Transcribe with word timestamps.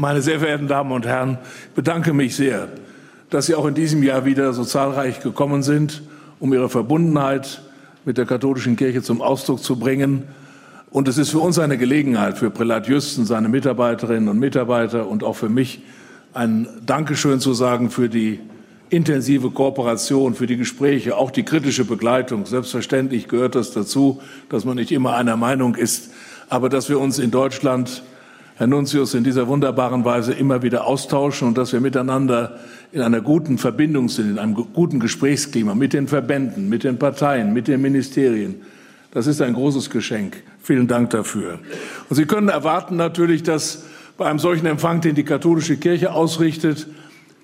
meine 0.00 0.22
sehr 0.22 0.40
verehrten 0.40 0.66
Damen 0.66 0.92
und 0.92 1.06
Herren, 1.06 1.38
bedanke 1.74 2.14
mich 2.14 2.34
sehr, 2.34 2.68
dass 3.28 3.46
Sie 3.46 3.54
auch 3.54 3.66
in 3.66 3.74
diesem 3.74 4.02
Jahr 4.02 4.24
wieder 4.24 4.52
so 4.54 4.64
zahlreich 4.64 5.20
gekommen 5.20 5.62
sind, 5.62 6.02
um 6.40 6.52
Ihre 6.54 6.70
Verbundenheit 6.70 7.62
mit 8.06 8.16
der 8.16 8.24
katholischen 8.24 8.76
Kirche 8.76 9.02
zum 9.02 9.20
Ausdruck 9.20 9.62
zu 9.62 9.78
bringen. 9.78 10.24
Und 10.90 11.06
es 11.06 11.18
ist 11.18 11.30
für 11.30 11.38
uns 11.38 11.58
eine 11.58 11.76
Gelegenheit, 11.76 12.38
für 12.38 12.50
Prälat 12.50 12.88
Jüsten, 12.88 13.26
seine 13.26 13.48
Mitarbeiterinnen 13.50 14.28
und 14.28 14.38
Mitarbeiter 14.38 15.06
und 15.06 15.22
auch 15.22 15.36
für 15.36 15.50
mich 15.50 15.82
ein 16.32 16.66
Dankeschön 16.84 17.38
zu 17.38 17.52
sagen 17.52 17.90
für 17.90 18.08
die 18.08 18.40
intensive 18.88 19.50
Kooperation, 19.50 20.34
für 20.34 20.46
die 20.46 20.56
Gespräche, 20.56 21.16
auch 21.16 21.30
die 21.30 21.44
kritische 21.44 21.84
Begleitung. 21.84 22.46
Selbstverständlich 22.46 23.28
gehört 23.28 23.54
das 23.54 23.72
dazu, 23.72 24.20
dass 24.48 24.64
man 24.64 24.76
nicht 24.76 24.92
immer 24.92 25.14
einer 25.14 25.36
Meinung 25.36 25.74
ist, 25.74 26.10
aber 26.48 26.70
dass 26.70 26.88
wir 26.88 26.98
uns 26.98 27.18
in 27.18 27.30
Deutschland, 27.30 28.02
Herr 28.60 28.66
Nunzius, 28.66 29.14
in 29.14 29.24
dieser 29.24 29.48
wunderbaren 29.48 30.04
Weise 30.04 30.34
immer 30.34 30.60
wieder 30.60 30.86
austauschen 30.86 31.48
und 31.48 31.56
dass 31.56 31.72
wir 31.72 31.80
miteinander 31.80 32.60
in 32.92 33.00
einer 33.00 33.22
guten 33.22 33.56
Verbindung 33.56 34.10
sind, 34.10 34.32
in 34.32 34.38
einem 34.38 34.52
guten 34.52 35.00
Gesprächsklima 35.00 35.74
mit 35.74 35.94
den 35.94 36.08
Verbänden, 36.08 36.68
mit 36.68 36.84
den 36.84 36.98
Parteien, 36.98 37.54
mit 37.54 37.68
den 37.68 37.80
Ministerien. 37.80 38.56
Das 39.12 39.26
ist 39.26 39.40
ein 39.40 39.54
großes 39.54 39.88
Geschenk. 39.88 40.42
Vielen 40.60 40.86
Dank 40.88 41.08
dafür. 41.08 41.58
Und 42.10 42.16
Sie 42.16 42.26
können 42.26 42.50
erwarten 42.50 42.96
natürlich, 42.96 43.42
dass 43.42 43.84
bei 44.18 44.26
einem 44.26 44.38
solchen 44.38 44.66
Empfang, 44.66 45.00
den 45.00 45.14
die 45.14 45.24
katholische 45.24 45.78
Kirche 45.78 46.12
ausrichtet, 46.12 46.86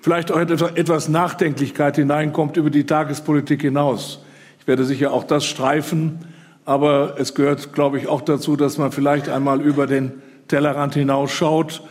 vielleicht 0.01 0.31
auch 0.31 0.37
etwas 0.37 1.09
Nachdenklichkeit 1.09 1.95
hineinkommt 1.95 2.57
über 2.57 2.69
die 2.69 2.83
Tagespolitik 2.83 3.63
hinaus. 3.63 4.19
Ich 4.59 4.67
werde 4.67 4.85
sicher 4.85 5.13
auch 5.13 5.23
das 5.23 5.45
streifen, 5.45 6.19
aber 6.63 7.15
es 7.17 7.33
gehört, 7.33 7.73
glaube 7.73 7.97
ich, 7.97 8.07
auch 8.07 8.21
dazu, 8.21 8.55
dass 8.55 8.77
man 8.77 8.91
vielleicht 8.91 9.29
einmal 9.29 9.61
über 9.61 9.87
den 9.87 10.11
Tellerrand 10.47 10.93
hinausschaut 10.93 11.81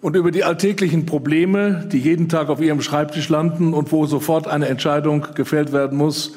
und 0.00 0.16
über 0.16 0.30
die 0.30 0.44
alltäglichen 0.44 1.06
Probleme, 1.06 1.88
die 1.90 1.98
jeden 1.98 2.28
Tag 2.28 2.48
auf 2.48 2.60
Ihrem 2.60 2.80
Schreibtisch 2.80 3.28
landen 3.28 3.74
und 3.74 3.92
wo 3.92 4.06
sofort 4.06 4.46
eine 4.48 4.68
Entscheidung 4.68 5.26
gefällt 5.34 5.72
werden 5.72 5.98
muss, 5.98 6.34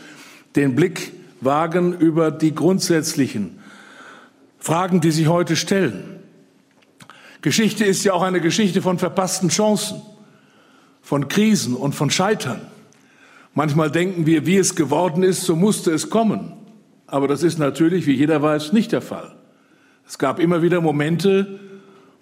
den 0.55 0.75
Blick 0.75 1.13
wagen 1.41 1.93
über 1.93 2.31
die 2.31 2.53
grundsätzlichen 2.53 3.59
Fragen, 4.59 5.01
die 5.01 5.11
sich 5.11 5.27
heute 5.27 5.55
stellen. 5.55 6.19
Geschichte 7.41 7.83
ist 7.83 8.03
ja 8.03 8.13
auch 8.13 8.21
eine 8.21 8.39
Geschichte 8.39 8.81
von 8.81 8.97
verpassten 8.97 9.49
Chancen 9.49 10.01
von 11.03 11.27
Krisen 11.27 11.75
und 11.75 11.93
von 11.93 12.09
Scheitern. 12.09 12.61
Manchmal 13.53 13.91
denken 13.91 14.25
wir, 14.25 14.47
wie 14.47 14.57
es 14.57 14.75
geworden 14.75 15.21
ist, 15.21 15.43
so 15.43 15.55
musste 15.55 15.91
es 15.91 16.09
kommen. 16.09 16.53
Aber 17.05 17.27
das 17.27 17.43
ist 17.43 17.59
natürlich, 17.59 18.07
wie 18.07 18.13
jeder 18.13 18.41
weiß, 18.41 18.73
nicht 18.73 18.93
der 18.93 19.01
Fall. 19.01 19.35
Es 20.07 20.17
gab 20.17 20.39
immer 20.39 20.61
wieder 20.61 20.81
Momente, 20.81 21.59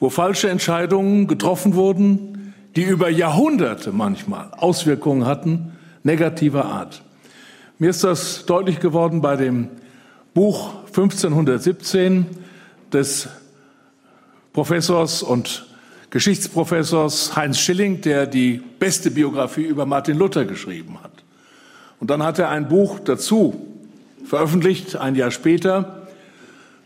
wo 0.02 0.10
falsche 0.10 0.50
Entscheidungen 0.50 1.28
getroffen 1.28 1.76
wurden, 1.76 2.54
die 2.76 2.84
über 2.84 3.10
Jahrhunderte 3.10 3.92
manchmal 3.92 4.52
Auswirkungen 4.52 5.26
hatten, 5.26 5.74
negativer 6.04 6.66
Art. 6.66 7.04
Mir 7.78 7.92
ist 7.92 8.04
das 8.04 8.46
deutlich 8.46 8.80
geworden 8.80 9.22
bei 9.22 9.36
dem 9.36 9.70
Buch 10.34 10.74
1517 10.88 12.26
des 12.92 13.30
Professors 14.54 15.22
und 15.22 15.68
Geschichtsprofessors 16.10 17.36
Heinz 17.36 17.60
Schilling, 17.60 18.02
der 18.02 18.26
die 18.26 18.62
beste 18.80 19.12
Biografie 19.12 19.64
über 19.64 19.86
Martin 19.86 20.18
Luther 20.18 20.46
geschrieben 20.46 20.98
hat. 21.04 21.12
Und 22.00 22.10
dann 22.10 22.24
hat 22.24 22.40
er 22.40 22.50
ein 22.50 22.68
Buch 22.68 23.00
dazu 23.00 23.68
veröffentlicht, 24.26 24.96
ein 24.96 25.14
Jahr 25.14 25.32
später, 25.32 26.08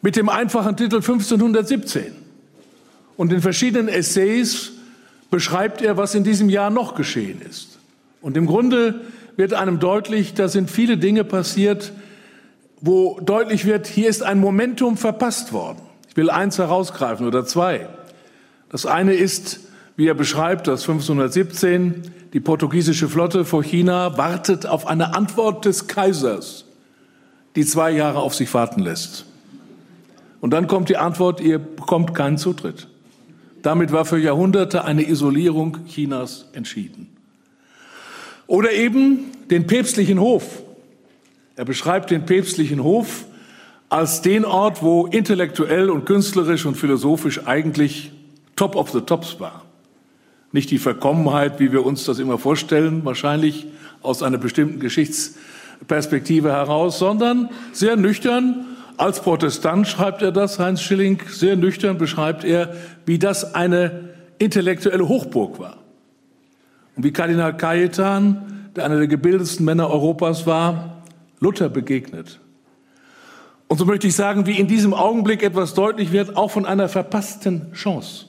mit 0.02 0.18
dem 0.18 0.28
einfachen 0.28 0.76
Titel 0.76 0.98
1517. 0.98 2.25
Und 3.18 3.32
in 3.32 3.42
verschiedenen 3.42 3.88
Essays 3.88 4.72
beschreibt 5.30 5.82
er, 5.82 5.98
was 5.98 6.16
in 6.16 6.24
diesem 6.24 6.50
Jahr 6.50 6.70
noch 6.70 6.96
geschehen 6.96 7.42
ist. 7.42 7.80
Und 8.22 8.38
im 8.38 8.46
Grunde 8.46 9.02
wird 9.38 9.54
einem 9.54 9.80
deutlich, 9.80 10.34
da 10.34 10.48
sind 10.48 10.70
viele 10.70 10.98
Dinge 10.98 11.24
passiert, 11.24 11.94
wo 12.82 13.20
deutlich 13.20 13.66
wird, 13.66 13.88
hier 13.88 14.10
ist 14.10 14.24
ein 14.24 14.40
Momentum 14.40 14.98
verpasst 14.98 15.54
worden. 15.54 15.80
Ich 16.10 16.18
will 16.18 16.30
eins 16.30 16.58
herausgreifen 16.58 17.28
oder 17.28 17.46
zwei. 17.46 17.88
Das 18.70 18.86
eine 18.86 19.14
ist, 19.14 19.60
wie 19.96 20.08
er 20.08 20.14
beschreibt, 20.14 20.68
dass 20.68 20.82
1517 20.82 22.04
die 22.34 22.40
portugiesische 22.40 23.08
Flotte 23.08 23.46
vor 23.46 23.64
China 23.64 24.18
wartet 24.18 24.66
auf 24.66 24.88
eine 24.88 25.16
Antwort 25.16 25.66
des 25.66 25.88
Kaisers, 25.88 26.66
die 27.56 27.66
zwei 27.66 27.92
Jahre 27.92 28.20
auf 28.20 28.36
sich 28.36 28.54
warten 28.54 28.82
lässt. 28.82 29.26
Und 30.42 30.52
dann 30.52 30.68
kommt 30.68 30.90
die 30.90 30.98
Antwort, 30.98 31.40
ihr 31.40 31.60
bekommt 31.60 32.14
keinen 32.14 32.38
Zutritt. 32.38 32.88
Damit 33.66 33.92
war 33.92 34.06
für 34.06 34.20
Jahrhunderte 34.20 34.86
eine 34.86 35.10
Isolierung 35.10 35.88
Chinas 35.88 36.46
entschieden. 36.54 37.08
Oder 38.46 38.72
eben 38.74 39.32
den 39.50 39.66
päpstlichen 39.66 40.20
Hof. 40.20 40.62
Er 41.56 41.66
beschreibt 41.66 42.12
den 42.12 42.28
päpstlichen 42.28 42.84
Hof 42.84 43.26
als 43.90 44.22
den 44.22 44.46
Ort, 44.46 44.84
wo 44.84 45.08
intellektuell 45.08 45.90
und 45.90 46.06
künstlerisch 46.06 46.68
und 46.68 46.76
philosophisch 46.78 47.48
eigentlich 47.48 48.12
Top 48.56 48.76
of 48.76 48.92
the 48.92 49.02
Tops 49.02 49.40
war. 49.40 49.66
Nicht 50.52 50.70
die 50.70 50.78
Verkommenheit, 50.78 51.60
wie 51.60 51.72
wir 51.72 51.88
uns 51.88 52.06
das 52.06 52.20
immer 52.20 52.38
vorstellen, 52.38 53.04
wahrscheinlich 53.04 53.66
aus 54.04 54.22
einer 54.22 54.38
bestimmten 54.38 54.80
Geschichtsperspektive 54.80 56.52
heraus, 56.52 57.00
sondern 57.00 57.50
sehr 57.72 57.96
nüchtern. 57.96 58.75
Als 58.98 59.22
Protestant 59.22 59.88
schreibt 59.88 60.22
er 60.22 60.32
das, 60.32 60.60
Heinz 60.60 60.82
Schilling, 60.82 61.22
sehr 61.28 61.56
nüchtern 61.56 61.98
beschreibt 61.98 62.44
er, 62.44 62.76
wie 63.06 63.20
das 63.20 63.56
eine 63.56 64.10
intellektuelle 64.40 65.08
Hochburg 65.08 65.60
war. 65.60 65.78
Und 66.96 67.04
wie 67.04 67.12
Kardinal 67.12 67.58
Cajetan, 67.58 68.70
der 68.76 68.86
einer 68.86 68.98
der 68.98 69.08
gebildetsten 69.08 69.66
Männer 69.66 69.90
Europas 69.90 70.46
war, 70.46 71.04
Luther 71.40 71.70
begegnet. 71.70 72.40
Und 73.68 73.78
so 73.78 73.86
möchte 73.86 74.08
ich 74.08 74.16
sagen, 74.16 74.46
wie 74.46 74.60
in 74.60 74.68
diesem 74.68 74.94
Augenblick 74.94 75.44
etwas 75.44 75.74
deutlich 75.74 76.12
wird, 76.12 76.38
auch 76.38 76.52
von 76.52 76.66
einer 76.66 76.88
verpassten 76.88 77.74
Chance 77.74 78.28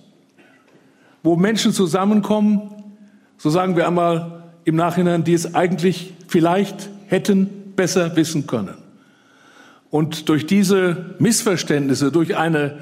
wo 1.27 1.35
Menschen 1.35 1.73
zusammenkommen, 1.73 2.71
so 3.37 3.51
sagen 3.51 3.75
wir 3.75 3.89
einmal 3.89 4.45
im 4.65 4.77
Nachhinein, 4.77 5.25
die 5.25 5.35
es 5.35 5.57
eigentlich 5.57 6.15
vielleicht 6.29 6.89
hätten 7.09 7.73
besser 7.75 8.15
wissen 8.15 8.47
können. 8.47 8.77
Und 9.97 10.29
durch 10.29 10.45
diese 10.45 11.15
Missverständnisse, 11.21 12.13
durch 12.13 12.37
eine 12.37 12.81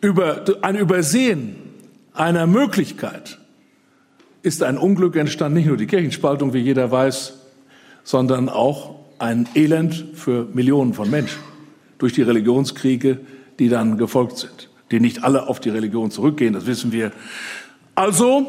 über, 0.00 0.44
ein 0.62 0.76
Übersehen 0.76 1.56
einer 2.14 2.46
Möglichkeit 2.46 3.40
ist 4.42 4.62
ein 4.62 4.78
Unglück 4.78 5.16
entstanden, 5.16 5.58
nicht 5.58 5.66
nur 5.66 5.76
die 5.76 5.88
Kirchenspaltung, 5.88 6.54
wie 6.54 6.60
jeder 6.60 6.92
weiß, 6.92 7.32
sondern 8.04 8.48
auch 8.48 8.94
ein 9.18 9.48
Elend 9.56 10.04
für 10.14 10.46
Millionen 10.52 10.94
von 10.94 11.10
Menschen 11.10 11.40
durch 11.98 12.12
die 12.12 12.22
Religionskriege, 12.22 13.18
die 13.58 13.68
dann 13.68 13.98
gefolgt 13.98 14.38
sind 14.38 14.70
die 14.92 15.00
nicht 15.00 15.24
alle 15.24 15.48
auf 15.48 15.58
die 15.58 15.70
Religion 15.70 16.12
zurückgehen, 16.12 16.52
das 16.52 16.66
wissen 16.66 16.92
wir. 16.92 17.10
Also, 17.96 18.46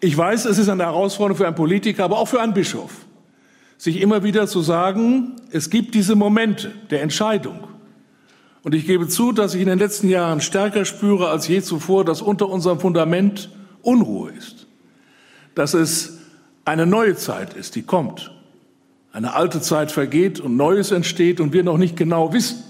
ich 0.00 0.16
weiß, 0.16 0.44
es 0.44 0.58
ist 0.58 0.68
eine 0.68 0.84
Herausforderung 0.84 1.38
für 1.38 1.46
einen 1.46 1.56
Politiker, 1.56 2.04
aber 2.04 2.18
auch 2.18 2.28
für 2.28 2.40
einen 2.40 2.54
Bischof, 2.54 2.90
sich 3.82 4.00
immer 4.00 4.22
wieder 4.22 4.46
zu 4.46 4.60
sagen, 4.60 5.40
es 5.50 5.68
gibt 5.68 5.96
diese 5.96 6.14
Momente 6.14 6.70
der 6.92 7.02
Entscheidung. 7.02 7.66
Und 8.62 8.76
ich 8.76 8.86
gebe 8.86 9.08
zu, 9.08 9.32
dass 9.32 9.56
ich 9.56 9.60
in 9.60 9.66
den 9.66 9.80
letzten 9.80 10.08
Jahren 10.08 10.40
stärker 10.40 10.84
spüre 10.84 11.30
als 11.30 11.48
je 11.48 11.62
zuvor, 11.62 12.04
dass 12.04 12.22
unter 12.22 12.48
unserem 12.48 12.78
Fundament 12.78 13.50
Unruhe 13.82 14.30
ist. 14.30 14.68
Dass 15.56 15.74
es 15.74 16.18
eine 16.64 16.86
neue 16.86 17.16
Zeit 17.16 17.54
ist, 17.54 17.74
die 17.74 17.82
kommt. 17.82 18.30
Eine 19.12 19.34
alte 19.34 19.60
Zeit 19.60 19.90
vergeht 19.90 20.38
und 20.38 20.56
Neues 20.56 20.92
entsteht 20.92 21.40
und 21.40 21.52
wir 21.52 21.64
noch 21.64 21.76
nicht 21.76 21.96
genau 21.96 22.32
wissen, 22.32 22.62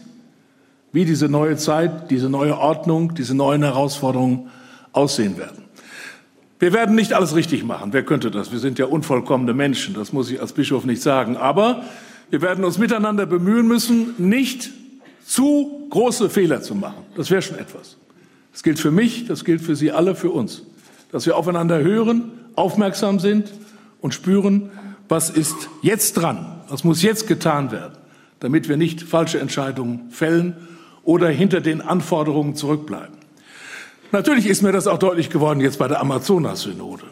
wie 0.92 1.04
diese 1.04 1.28
neue 1.28 1.58
Zeit, 1.58 2.10
diese 2.10 2.30
neue 2.30 2.56
Ordnung, 2.56 3.14
diese 3.14 3.34
neuen 3.34 3.62
Herausforderungen 3.62 4.48
aussehen 4.92 5.36
werden. 5.36 5.61
Wir 6.62 6.72
werden 6.72 6.94
nicht 6.94 7.12
alles 7.14 7.34
richtig 7.34 7.64
machen. 7.64 7.92
Wer 7.92 8.04
könnte 8.04 8.30
das? 8.30 8.52
Wir 8.52 8.60
sind 8.60 8.78
ja 8.78 8.86
unvollkommene 8.86 9.52
Menschen. 9.52 9.94
Das 9.94 10.12
muss 10.12 10.30
ich 10.30 10.40
als 10.40 10.52
Bischof 10.52 10.84
nicht 10.84 11.02
sagen. 11.02 11.36
Aber 11.36 11.82
wir 12.30 12.40
werden 12.40 12.64
uns 12.64 12.78
miteinander 12.78 13.26
bemühen 13.26 13.66
müssen, 13.66 14.14
nicht 14.18 14.70
zu 15.26 15.88
große 15.90 16.30
Fehler 16.30 16.62
zu 16.62 16.76
machen. 16.76 17.02
Das 17.16 17.32
wäre 17.32 17.42
schon 17.42 17.58
etwas. 17.58 17.96
Das 18.52 18.62
gilt 18.62 18.78
für 18.78 18.92
mich, 18.92 19.26
das 19.26 19.44
gilt 19.44 19.60
für 19.60 19.74
Sie 19.74 19.90
alle, 19.90 20.14
für 20.14 20.30
uns. 20.30 20.62
Dass 21.10 21.26
wir 21.26 21.36
aufeinander 21.36 21.80
hören, 21.80 22.30
aufmerksam 22.54 23.18
sind 23.18 23.52
und 24.00 24.14
spüren, 24.14 24.70
was 25.08 25.30
ist 25.30 25.68
jetzt 25.82 26.12
dran, 26.12 26.60
was 26.68 26.84
muss 26.84 27.02
jetzt 27.02 27.26
getan 27.26 27.72
werden, 27.72 27.94
damit 28.38 28.68
wir 28.68 28.76
nicht 28.76 29.02
falsche 29.02 29.40
Entscheidungen 29.40 30.12
fällen 30.12 30.54
oder 31.02 31.28
hinter 31.28 31.60
den 31.60 31.80
Anforderungen 31.80 32.54
zurückbleiben. 32.54 33.21
Natürlich 34.12 34.46
ist 34.46 34.62
mir 34.62 34.72
das 34.72 34.86
auch 34.86 34.98
deutlich 34.98 35.30
geworden 35.30 35.60
jetzt 35.60 35.78
bei 35.78 35.88
der 35.88 36.00
Amazonas-Synode. 36.00 37.04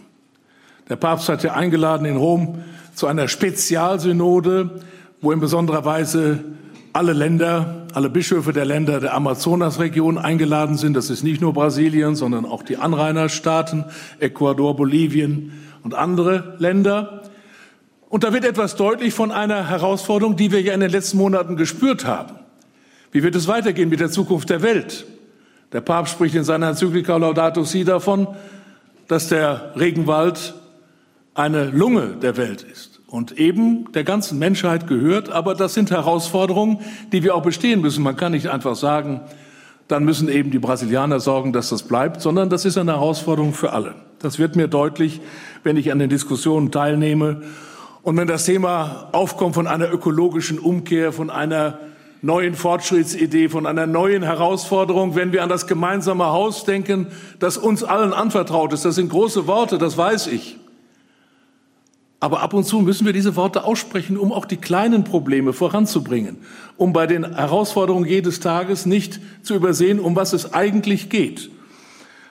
Der 0.91 0.97
Papst 0.97 1.31
hat 1.31 1.43
ja 1.43 1.55
eingeladen 1.55 2.05
in 2.05 2.17
Rom 2.17 2.63
zu 2.95 3.07
einer 3.07 3.27
Spezialsynode, 3.27 4.83
wo 5.23 5.33
in 5.33 5.41
besonderer 5.41 5.87
Weise 5.87 6.45
alle 6.93 7.15
Länder, 7.15 7.87
alle 7.95 8.11
Bischöfe 8.11 8.53
der 8.53 8.67
Länder 8.67 9.01
der 9.01 9.15
Amazonasregion 9.15 10.19
eingeladen 10.19 10.77
sind. 10.77 10.95
Das 10.95 11.09
ist 11.09 11.23
nicht 11.23 11.41
nur 11.41 11.55
Brasilien, 11.55 12.17
sondern 12.17 12.45
auch 12.45 12.63
die 12.63 12.77
Anrainerstaaten, 12.77 13.87
Ecuador, 14.19 14.77
Bolivien 14.77 15.53
und 15.83 15.95
andere 15.95 16.57
Länder. 16.59 17.23
Und 18.11 18.25
da 18.25 18.35
wird 18.35 18.45
etwas 18.45 18.77
deutlich 18.77 19.15
von 19.15 19.31
einer 19.31 19.69
Herausforderung, 19.69 20.37
die 20.37 20.53
wir 20.53 20.61
ja 20.61 20.75
in 20.75 20.81
den 20.81 20.91
letzten 20.91 21.17
Monaten 21.17 21.57
gespürt 21.57 22.05
haben. 22.05 22.35
Wie 23.11 23.23
wird 23.23 23.37
es 23.37 23.49
weitergehen 23.49 23.89
mit 23.89 24.01
der 24.01 24.11
Zukunft 24.11 24.51
der 24.51 24.61
Welt? 24.61 25.07
Der 25.73 25.81
Papst 25.81 26.15
spricht 26.15 26.35
in 26.35 26.45
seiner 26.45 26.69
Enzyklika 26.69 27.17
Laudato 27.17 27.63
Si 27.65 27.85
davon, 27.85 28.27
dass 29.09 29.29
der 29.29 29.73
Regenwald 29.77 30.55
eine 31.35 31.67
Lunge 31.67 32.17
der 32.21 32.37
Welt 32.37 32.63
ist 32.63 33.01
und 33.07 33.39
eben 33.39 33.91
der 33.93 34.05
ganzen 34.05 34.39
Menschheit 34.39 34.87
gehört. 34.87 35.31
Aber 35.31 35.55
das 35.55 35.75
sind 35.75 35.91
Herausforderungen, 35.91 36.81
die 37.13 37.23
wir 37.23 37.35
auch 37.35 37.43
bestehen 37.43 37.81
müssen. 37.81 38.03
Man 38.03 38.17
kann 38.17 38.33
nicht 38.33 38.49
einfach 38.49 38.75
sagen, 38.75 39.21
dann 39.87 40.05
müssen 40.05 40.29
eben 40.29 40.51
die 40.51 40.59
Brasilianer 40.59 41.19
sorgen, 41.21 41.53
dass 41.53 41.71
das 41.71 41.83
bleibt, 41.83 42.21
sondern 42.21 42.51
das 42.51 42.65
ist 42.65 42.79
eine 42.79 42.93
Herausforderung 42.93 43.53
für 43.53 43.73
alle. 43.73 43.95
Das 44.21 44.39
wird 44.39 44.55
mir 44.55 44.69
deutlich, 44.69 45.21
wenn 45.65 45.77
ich 45.77 45.91
an 45.91 45.99
den 45.99 46.11
Diskussionen 46.11 46.71
teilnehme 46.71 47.43
und 48.03 48.17
wenn 48.17 48.29
das 48.29 48.45
Thema 48.45 49.09
aufkommt 49.13 49.55
von 49.55 49.67
einer 49.67 49.93
ökologischen 49.93 50.59
Umkehr, 50.59 51.13
von 51.13 51.31
einer 51.31 51.79
neuen 52.23 52.55
Fortschrittsidee, 52.55 53.49
von 53.49 53.67
einer 53.67 53.87
neuen 53.87 54.23
Herausforderung, 54.23 55.15
wenn 55.15 55.33
wir 55.33 55.43
an 55.43 55.49
das 55.49 55.67
gemeinsame 55.67 56.27
Haus 56.27 56.65
denken, 56.65 57.07
das 57.39 57.57
uns 57.57 57.83
allen 57.83 58.13
anvertraut 58.13 58.73
ist. 58.73 58.85
Das 58.85 58.95
sind 58.95 59.11
große 59.11 59.47
Worte, 59.47 59.79
das 59.79 59.97
weiß 59.97 60.27
ich. 60.29 60.59
Aber 62.23 62.43
ab 62.43 62.53
und 62.53 62.65
zu 62.65 62.81
müssen 62.81 63.07
wir 63.07 63.15
diese 63.15 63.35
Worte 63.35 63.65
aussprechen, 63.65 64.19
um 64.19 64.31
auch 64.31 64.45
die 64.45 64.59
kleinen 64.59 65.05
Probleme 65.05 65.55
voranzubringen, 65.55 66.37
um 66.77 66.93
bei 66.93 67.07
den 67.07 67.35
Herausforderungen 67.35 68.05
jedes 68.05 68.41
Tages 68.41 68.85
nicht 68.85 69.21
zu 69.43 69.55
übersehen, 69.55 69.99
um 69.99 70.17
was 70.17 70.35
es 70.35 70.53
eigentlich 70.53 71.09
geht. 71.09 71.51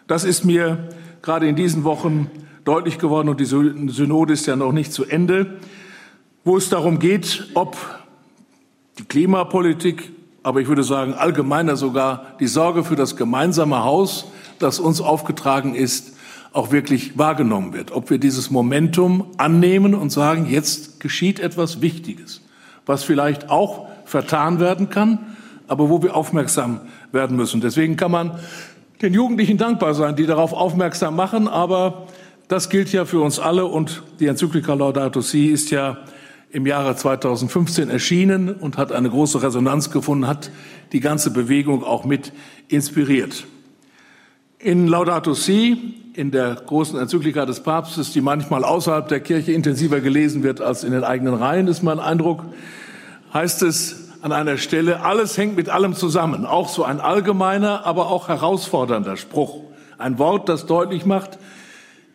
Das 0.06 0.24
ist 0.24 0.46
mir 0.46 0.90
gerade 1.24 1.48
in 1.48 1.56
diesen 1.56 1.84
Wochen 1.84 2.30
deutlich 2.66 3.00
geworden 3.00 3.30
und 3.30 3.40
die 3.40 3.46
Synode 3.46 4.34
ist 4.34 4.46
ja 4.46 4.56
noch 4.56 4.72
nicht 4.72 4.94
zu 4.94 5.06
Ende, 5.06 5.58
wo 6.44 6.56
es 6.56 6.70
darum 6.70 7.00
geht, 7.00 7.48
ob 7.56 7.76
die 9.00 9.06
Klimapolitik, 9.06 10.12
aber 10.44 10.60
ich 10.60 10.68
würde 10.68 10.84
sagen 10.84 11.13
allgemeiner 11.13 11.78
sogar 11.78 12.36
die 12.40 12.48
Sorge 12.48 12.84
für 12.84 12.96
das 12.96 13.16
gemeinsame 13.16 13.84
Haus, 13.84 14.25
das 14.60 14.80
uns 14.80 15.00
aufgetragen 15.00 15.74
ist, 15.74 16.18
auch 16.51 16.72
wirklich 16.72 17.18
wahrgenommen 17.18 17.74
wird. 17.74 17.92
Ob 17.92 18.10
wir 18.10 18.18
dieses 18.18 18.51
Momentum 18.51 19.28
annehmen 19.38 19.96
und 19.96 20.12
sagen, 20.12 20.48
jetzt 20.50 21.00
geschieht 21.00 21.40
etwas 21.40 21.81
Wichtiges, 21.81 22.42
was 22.86 23.04
vielleicht 23.04 23.50
auch 23.50 23.88
vertan 24.06 24.60
werden 24.60 24.90
kann, 24.90 25.19
aber 25.68 25.90
wo 25.90 26.02
wir 26.02 26.16
aufmerksam 26.16 26.81
werden 27.12 27.38
müssen. 27.38 27.62
Deswegen 27.62 27.95
kann 27.95 28.12
man 28.12 28.40
den 29.02 29.13
Jugendlichen 29.13 29.57
dankbar 29.57 29.94
sein, 29.94 30.16
die 30.16 30.25
darauf 30.25 30.52
aufmerksam 30.52 31.16
machen, 31.16 31.48
aber 31.48 32.07
das 32.50 32.69
gilt 32.69 32.92
ja 32.92 33.06
für 33.06 33.22
uns 33.22 33.40
alle 33.40 33.66
und 33.66 34.02
die 34.19 34.25
Enzyklika 34.25 34.74
Laudato 34.74 35.22
Si 35.22 35.45
ist 35.45 35.72
ja 35.72 36.00
im 36.51 36.66
Jahre 36.66 36.96
2015 36.96 37.90
erschienen 37.90 38.54
und 38.54 38.78
hat 38.78 38.92
eine 38.92 39.10
große 39.10 39.42
Resonanz 39.42 39.92
gefunden, 39.92 40.28
hat 40.28 40.51
die 40.92 41.00
ganze 41.00 41.31
Bewegung 41.31 41.84
auch 41.84 42.06
mit 42.06 42.34
inspiriert. 42.68 43.46
In 44.57 44.88
Laudato 44.88 45.34
Si, 45.34 45.96
in 46.16 46.31
der 46.31 46.56
großen 46.56 47.00
Enzyklika 47.00 47.46
des 47.46 47.62
Papstes, 47.62 48.12
die 48.12 48.22
manchmal 48.22 48.63
außerhalb 48.63 49.07
der 49.07 49.19
Kirche 49.19 49.51
intensiver 49.51 50.01
gelesen 50.01 50.44
wird 50.44 50.60
als 50.60 50.84
in 50.84 50.92
den 50.92 51.04
eigenen 51.04 51.36
Reihen, 51.36 51.68
ist 51.68 51.84
mein 51.84 52.00
Eindruck, 52.00 52.44
heißt 53.34 53.62
es 53.62 54.10
an 54.22 54.31
einer 54.31 54.57
Stelle, 54.57 55.02
alles 55.02 55.38
hängt 55.38 55.56
mit 55.56 55.69
allem 55.69 55.94
zusammen. 55.94 56.45
Auch 56.45 56.68
so 56.68 56.84
ein 56.84 57.00
allgemeiner, 57.00 57.86
aber 57.86 58.10
auch 58.10 58.28
herausfordernder 58.28 59.16
Spruch. 59.16 59.62
Ein 59.98 60.18
Wort, 60.18 60.50
das 60.50 60.66
deutlich 60.66 61.06
macht, 61.06 61.38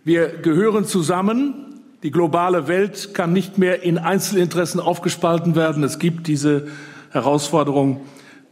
wir 0.05 0.29
gehören 0.29 0.85
zusammen, 0.85 1.74
die 2.05 2.11
globale 2.11 2.69
Welt 2.69 3.15
kann 3.15 3.33
nicht 3.33 3.57
mehr 3.57 3.83
in 3.83 3.97
Einzelinteressen 3.97 4.79
aufgespalten 4.79 5.57
werden. 5.57 5.83
Es 5.83 5.99
gibt 5.99 6.27
diese 6.27 6.69
Herausforderung 7.11 8.03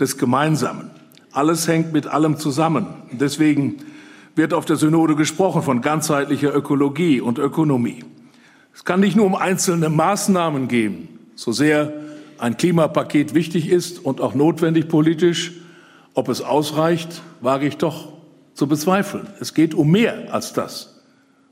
des 0.01 0.17
Gemeinsamen. 0.17 0.91
Alles 1.33 1.69
hängt 1.69 1.93
mit 1.93 2.07
allem 2.07 2.39
zusammen. 2.39 2.87
Deswegen 3.13 3.77
wird 4.35 4.55
auf 4.55 4.65
der 4.65 4.77
Synode 4.77 5.17
gesprochen 5.17 5.61
von 5.61 5.83
ganzheitlicher 5.83 6.55
Ökologie 6.55 7.21
und 7.21 7.39
Ökonomie. 7.39 8.03
Es 8.75 8.87
kann 8.87 9.01
nicht 9.01 9.17
nur 9.17 9.27
um 9.27 9.35
einzelne 9.35 9.91
Maßnahmen 9.91 10.67
gehen, 10.67 11.09
so 11.35 11.53
sehr 11.53 11.93
ein 12.39 12.57
Klimapaket 12.57 13.35
wichtig 13.35 13.69
ist 13.69 14.03
und 14.03 14.23
auch 14.23 14.35
notwendig 14.35 14.89
politisch. 14.89 15.53
Ob 16.15 16.31
es 16.31 16.41
ausreicht, 16.41 17.21
wage 17.43 17.67
ich 17.67 17.77
doch 17.77 18.15
zu 18.55 18.67
bezweifeln. 18.67 19.27
Es 19.41 19.53
geht 19.53 19.75
um 19.75 19.91
mehr 19.91 20.33
als 20.33 20.55
das. 20.55 21.03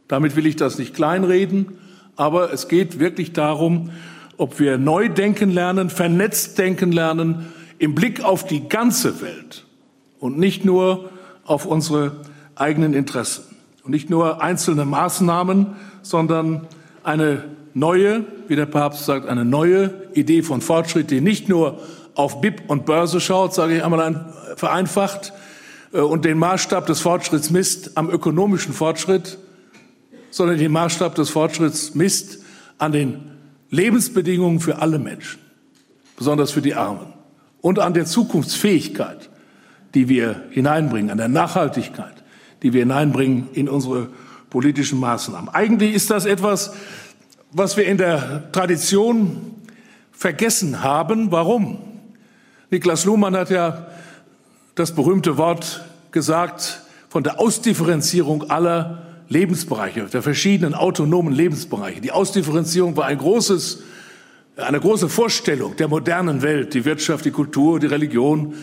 Damit 0.09 0.35
will 0.35 0.47
ich 0.47 0.57
das 0.57 0.79
nicht 0.79 0.95
kleinreden, 0.95 1.79
aber 2.17 2.53
es 2.53 2.69
geht 2.69 2.99
wirklich 2.99 3.33
darum, 3.33 3.91
ob 4.37 4.59
wir 4.59 4.79
neu 4.79 5.09
denken 5.09 5.51
lernen, 5.51 5.91
vernetzt 5.91 6.59
denken 6.59 6.93
lernen, 6.93 7.47
im 7.79 7.95
Blick 7.95 8.23
auf 8.23 8.47
die 8.47 8.69
ganze 8.69 9.21
Welt 9.21 9.67
und 10.19 10.39
nicht 10.39 10.65
nur 10.65 11.11
auf 11.45 11.67
unsere 11.67 12.13
eigenen 12.55 12.95
Interessen. 12.95 13.45
Und 13.85 13.93
nicht 13.93 14.11
nur 14.11 14.43
einzelne 14.43 14.85
Maßnahmen, 14.85 15.75
sondern 16.03 16.67
eine 17.03 17.45
neue, 17.75 18.25
wie 18.49 18.57
der 18.57 18.67
Papst 18.67 19.07
sagt, 19.07 19.27
eine 19.27 19.45
neue 19.45 19.93
Idee 20.15 20.43
von 20.43 20.61
Fortschritt, 20.61 21.11
die 21.11 21.21
nicht 21.21 21.49
nur 21.49 21.81
auf 22.15 22.41
BIP 22.41 22.63
und 22.69 22.87
Börse 22.87 23.21
schaut, 23.21 23.55
sage 23.55 23.77
ich 23.77 23.85
einmal 23.85 24.33
vereinfacht, 24.57 25.33
äh, 25.93 26.01
und 26.01 26.25
den 26.25 26.39
Maßstab 26.39 26.87
des 26.87 27.01
Fortschritts 27.01 27.51
misst 27.51 27.97
am 27.97 28.11
ökonomischen 28.11 28.75
Fortschritt, 28.75 29.39
sondern 30.31 30.59
den 30.59 30.73
Maßstab 30.73 31.15
des 31.15 31.31
Fortschritts 31.31 31.95
misst 31.95 32.39
an 32.79 32.93
den 32.93 33.31
Lebensbedingungen 33.71 34.61
für 34.61 34.81
alle 34.81 34.99
Menschen, 34.99 35.41
besonders 36.17 36.51
für 36.51 36.63
die 36.63 36.75
Armen, 36.75 37.13
und 37.61 37.79
an 37.79 37.95
der 37.95 38.07
Zukunftsfähigkeit, 38.07 39.29
die 39.95 40.09
wir 40.09 40.45
hineinbringen, 40.51 41.11
an 41.11 41.19
der 41.19 41.29
Nachhaltigkeit, 41.29 42.23
die 42.63 42.73
wir 42.73 42.81
hineinbringen 42.81 43.49
in 43.53 43.69
unsere 43.69 44.09
politischen 44.49 44.99
Maßnahmen. 44.99 45.49
Eigentlich 45.51 45.95
ist 45.95 46.11
das 46.11 46.25
etwas, 46.25 46.73
was 47.53 47.77
wir 47.77 47.87
in 47.87 47.99
der 47.99 48.51
Tradition 48.53 49.55
vergessen 50.13 50.83
haben. 50.83 51.33
Warum? 51.33 51.79
Niklas 52.71 53.05
Luhmann 53.05 53.37
hat 53.37 53.51
ja 53.51 53.87
das 54.75 54.95
berühmte 54.95 55.37
Wort 55.37 55.85
gesagt 56.13 56.83
von 57.09 57.25
der 57.25 57.41
Ausdifferenzierung 57.41 58.51
aller 58.51 59.10
Lebensbereiche, 59.31 60.07
der 60.13 60.23
verschiedenen 60.23 60.75
autonomen 60.75 61.33
Lebensbereiche. 61.33 62.01
Die 62.01 62.11
Ausdifferenzierung 62.11 62.97
war 62.97 63.07
ein 63.07 63.17
großes, 63.17 63.85
eine 64.57 64.81
große 64.81 65.09
Vorstellung 65.09 65.77
der 65.77 65.87
modernen 65.87 66.43
Welt. 66.43 66.75
Die 66.75 66.85
Wirtschaft, 66.85 67.25
die 67.25 67.31
Kultur, 67.31 67.79
die 67.79 67.87
Religion. 67.87 68.55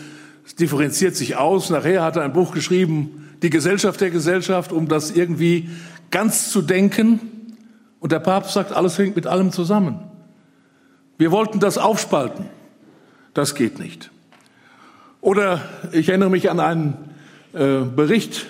Es 0.46 0.54
differenziert 0.54 1.16
sich 1.16 1.36
aus. 1.36 1.70
Nachher 1.70 2.02
hat 2.02 2.16
er 2.16 2.22
ein 2.22 2.34
Buch 2.34 2.52
geschrieben, 2.52 3.24
Die 3.42 3.50
Gesellschaft 3.50 4.00
der 4.00 4.10
Gesellschaft, 4.10 4.72
um 4.72 4.88
das 4.88 5.12
irgendwie 5.12 5.70
ganz 6.10 6.50
zu 6.50 6.60
denken. 6.60 7.20
Und 8.00 8.12
der 8.12 8.18
Papst 8.18 8.52
sagt, 8.52 8.72
alles 8.72 8.98
hängt 8.98 9.16
mit 9.16 9.26
allem 9.26 9.52
zusammen. 9.52 10.00
Wir 11.16 11.30
wollten 11.30 11.60
das 11.60 11.78
aufspalten. 11.78 12.46
Das 13.32 13.54
geht 13.54 13.78
nicht. 13.78 14.10
Oder 15.20 15.62
ich 15.92 16.08
erinnere 16.08 16.30
mich 16.30 16.50
an 16.50 16.60
einen 16.60 16.94
äh, 17.54 17.80
Bericht 17.84 18.46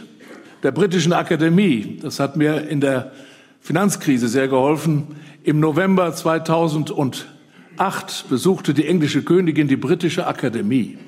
der 0.62 0.72
britischen 0.72 1.12
Akademie. 1.12 1.98
Das 2.02 2.20
hat 2.20 2.36
mir 2.36 2.68
in 2.68 2.80
der 2.80 3.12
Finanzkrise 3.60 4.28
sehr 4.28 4.48
geholfen. 4.48 5.16
Im 5.42 5.60
November 5.60 6.12
2008 6.12 7.34
besuchte 8.28 8.74
die 8.74 8.86
englische 8.86 9.22
Königin 9.22 9.68
die 9.68 9.76
britische 9.76 10.26
Akademie. 10.26 10.98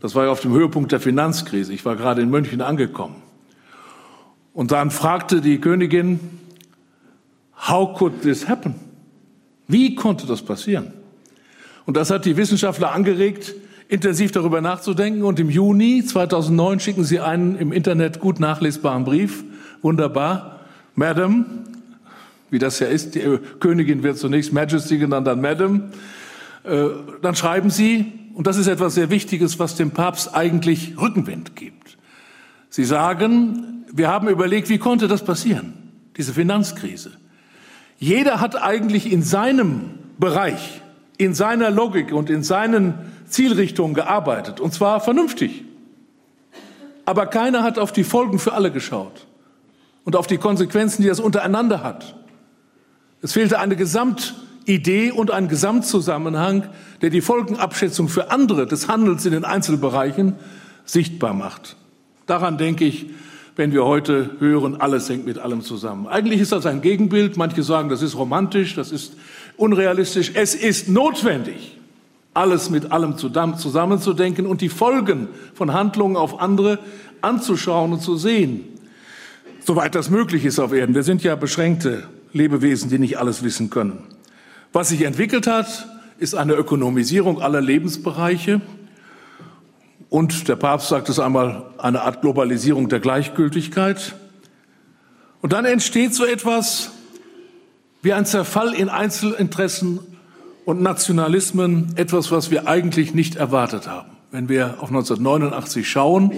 Das 0.00 0.14
war 0.14 0.24
ja 0.24 0.30
auf 0.30 0.40
dem 0.40 0.52
Höhepunkt 0.52 0.92
der 0.92 1.00
Finanzkrise. 1.00 1.72
Ich 1.72 1.84
war 1.84 1.96
gerade 1.96 2.22
in 2.22 2.30
München 2.30 2.60
angekommen. 2.60 3.16
Und 4.52 4.72
dann 4.72 4.90
fragte 4.90 5.40
die 5.40 5.58
Königin, 5.60 6.20
how 7.68 7.96
could 7.96 8.22
this 8.22 8.48
happen? 8.48 8.74
Wie 9.68 9.94
konnte 9.94 10.26
das 10.26 10.42
passieren? 10.42 10.92
Und 11.86 11.96
das 11.96 12.10
hat 12.10 12.24
die 12.24 12.36
Wissenschaftler 12.36 12.92
angeregt, 12.92 13.54
intensiv 13.92 14.32
darüber 14.32 14.62
nachzudenken. 14.62 15.22
Und 15.22 15.38
im 15.38 15.50
Juni 15.50 16.02
2009 16.04 16.80
schicken 16.80 17.04
Sie 17.04 17.20
einen 17.20 17.56
im 17.56 17.72
Internet 17.72 18.20
gut 18.20 18.40
nachlesbaren 18.40 19.04
Brief. 19.04 19.44
Wunderbar. 19.82 20.60
Madam, 20.94 21.44
wie 22.50 22.58
das 22.58 22.78
ja 22.78 22.86
ist, 22.86 23.14
die 23.14 23.20
Königin 23.60 24.02
wird 24.02 24.16
zunächst 24.18 24.52
Majesty 24.52 24.98
genannt, 24.98 25.26
dann 25.26 25.40
Madam. 25.40 25.90
Äh, 26.64 26.88
dann 27.20 27.34
schreiben 27.34 27.70
Sie, 27.70 28.12
und 28.34 28.46
das 28.46 28.56
ist 28.56 28.66
etwas 28.66 28.94
sehr 28.94 29.10
Wichtiges, 29.10 29.58
was 29.58 29.76
dem 29.76 29.90
Papst 29.90 30.34
eigentlich 30.34 30.94
Rückenwind 30.98 31.54
gibt. 31.54 31.98
Sie 32.70 32.84
sagen, 32.84 33.84
wir 33.92 34.08
haben 34.08 34.28
überlegt, 34.28 34.70
wie 34.70 34.78
konnte 34.78 35.06
das 35.06 35.22
passieren, 35.22 35.74
diese 36.16 36.32
Finanzkrise. 36.32 37.10
Jeder 37.98 38.40
hat 38.40 38.60
eigentlich 38.60 39.12
in 39.12 39.22
seinem 39.22 39.82
Bereich, 40.18 40.80
in 41.18 41.34
seiner 41.34 41.70
Logik 41.70 42.12
und 42.12 42.30
in 42.30 42.42
seinen 42.42 43.11
Zielrichtungen 43.32 43.94
gearbeitet, 43.94 44.60
und 44.60 44.72
zwar 44.72 45.00
vernünftig. 45.00 45.64
Aber 47.04 47.26
keiner 47.26 47.62
hat 47.62 47.78
auf 47.78 47.92
die 47.92 48.04
Folgen 48.04 48.38
für 48.38 48.52
alle 48.52 48.70
geschaut 48.70 49.26
und 50.04 50.16
auf 50.16 50.26
die 50.26 50.38
Konsequenzen, 50.38 51.02
die 51.02 51.08
das 51.08 51.20
untereinander 51.20 51.82
hat. 51.82 52.14
Es 53.22 53.32
fehlte 53.32 53.58
eine 53.58 53.76
Gesamtidee 53.76 55.10
und 55.10 55.30
ein 55.30 55.48
Gesamtzusammenhang, 55.48 56.68
der 57.00 57.10
die 57.10 57.20
Folgenabschätzung 57.20 58.08
für 58.08 58.30
andere 58.30 58.66
des 58.66 58.88
Handels 58.88 59.24
in 59.26 59.32
den 59.32 59.44
Einzelbereichen 59.44 60.34
sichtbar 60.84 61.34
macht. 61.34 61.76
Daran 62.26 62.58
denke 62.58 62.84
ich, 62.84 63.06
wenn 63.54 63.72
wir 63.72 63.84
heute 63.84 64.36
hören, 64.38 64.80
alles 64.80 65.08
hängt 65.08 65.26
mit 65.26 65.38
allem 65.38 65.60
zusammen. 65.60 66.06
Eigentlich 66.06 66.40
ist 66.40 66.52
das 66.52 66.64
ein 66.66 66.80
Gegenbild. 66.80 67.36
Manche 67.36 67.62
sagen, 67.62 67.88
das 67.88 68.00
ist 68.02 68.16
romantisch, 68.16 68.74
das 68.74 68.90
ist 68.90 69.14
unrealistisch. 69.56 70.32
Es 70.34 70.54
ist 70.54 70.88
notwendig, 70.88 71.78
alles 72.34 72.70
mit 72.70 72.92
allem 72.92 73.16
zusammenzudenken 73.18 74.46
und 74.46 74.60
die 74.60 74.68
Folgen 74.68 75.28
von 75.54 75.72
Handlungen 75.72 76.16
auf 76.16 76.40
andere 76.40 76.78
anzuschauen 77.20 77.92
und 77.92 78.00
zu 78.00 78.16
sehen, 78.16 78.64
soweit 79.60 79.94
das 79.94 80.10
möglich 80.10 80.44
ist 80.44 80.58
auf 80.58 80.72
Erden. 80.72 80.94
Wir 80.94 81.02
sind 81.02 81.22
ja 81.22 81.36
beschränkte 81.36 82.04
Lebewesen, 82.32 82.88
die 82.88 82.98
nicht 82.98 83.18
alles 83.18 83.42
wissen 83.42 83.70
können. 83.70 83.98
Was 84.72 84.88
sich 84.88 85.02
entwickelt 85.02 85.46
hat, 85.46 85.86
ist 86.18 86.34
eine 86.34 86.54
Ökonomisierung 86.54 87.42
aller 87.42 87.60
Lebensbereiche. 87.60 88.60
Und 90.08 90.48
der 90.48 90.56
Papst 90.56 90.88
sagt 90.88 91.08
es 91.08 91.18
einmal, 91.18 91.64
eine 91.78 92.02
Art 92.02 92.22
Globalisierung 92.22 92.88
der 92.88 93.00
Gleichgültigkeit. 93.00 94.14
Und 95.42 95.52
dann 95.52 95.64
entsteht 95.64 96.14
so 96.14 96.24
etwas 96.24 96.92
wie 98.02 98.12
ein 98.12 98.24
Zerfall 98.24 98.74
in 98.74 98.88
Einzelinteressen 98.88 100.00
und 100.64 100.82
Nationalismen, 100.82 101.92
etwas, 101.96 102.30
was 102.30 102.50
wir 102.50 102.68
eigentlich 102.68 103.14
nicht 103.14 103.36
erwartet 103.36 103.88
haben. 103.88 104.10
Wenn 104.30 104.48
wir 104.48 104.76
auf 104.78 104.88
1989 104.88 105.88
schauen, 105.88 106.32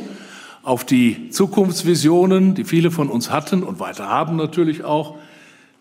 auf 0.62 0.84
die 0.84 1.28
Zukunftsvisionen, 1.30 2.54
die 2.54 2.64
viele 2.64 2.90
von 2.90 3.10
uns 3.10 3.30
hatten 3.30 3.62
und 3.62 3.80
weiter 3.80 4.08
haben 4.08 4.36
natürlich 4.36 4.82
auch, 4.82 5.16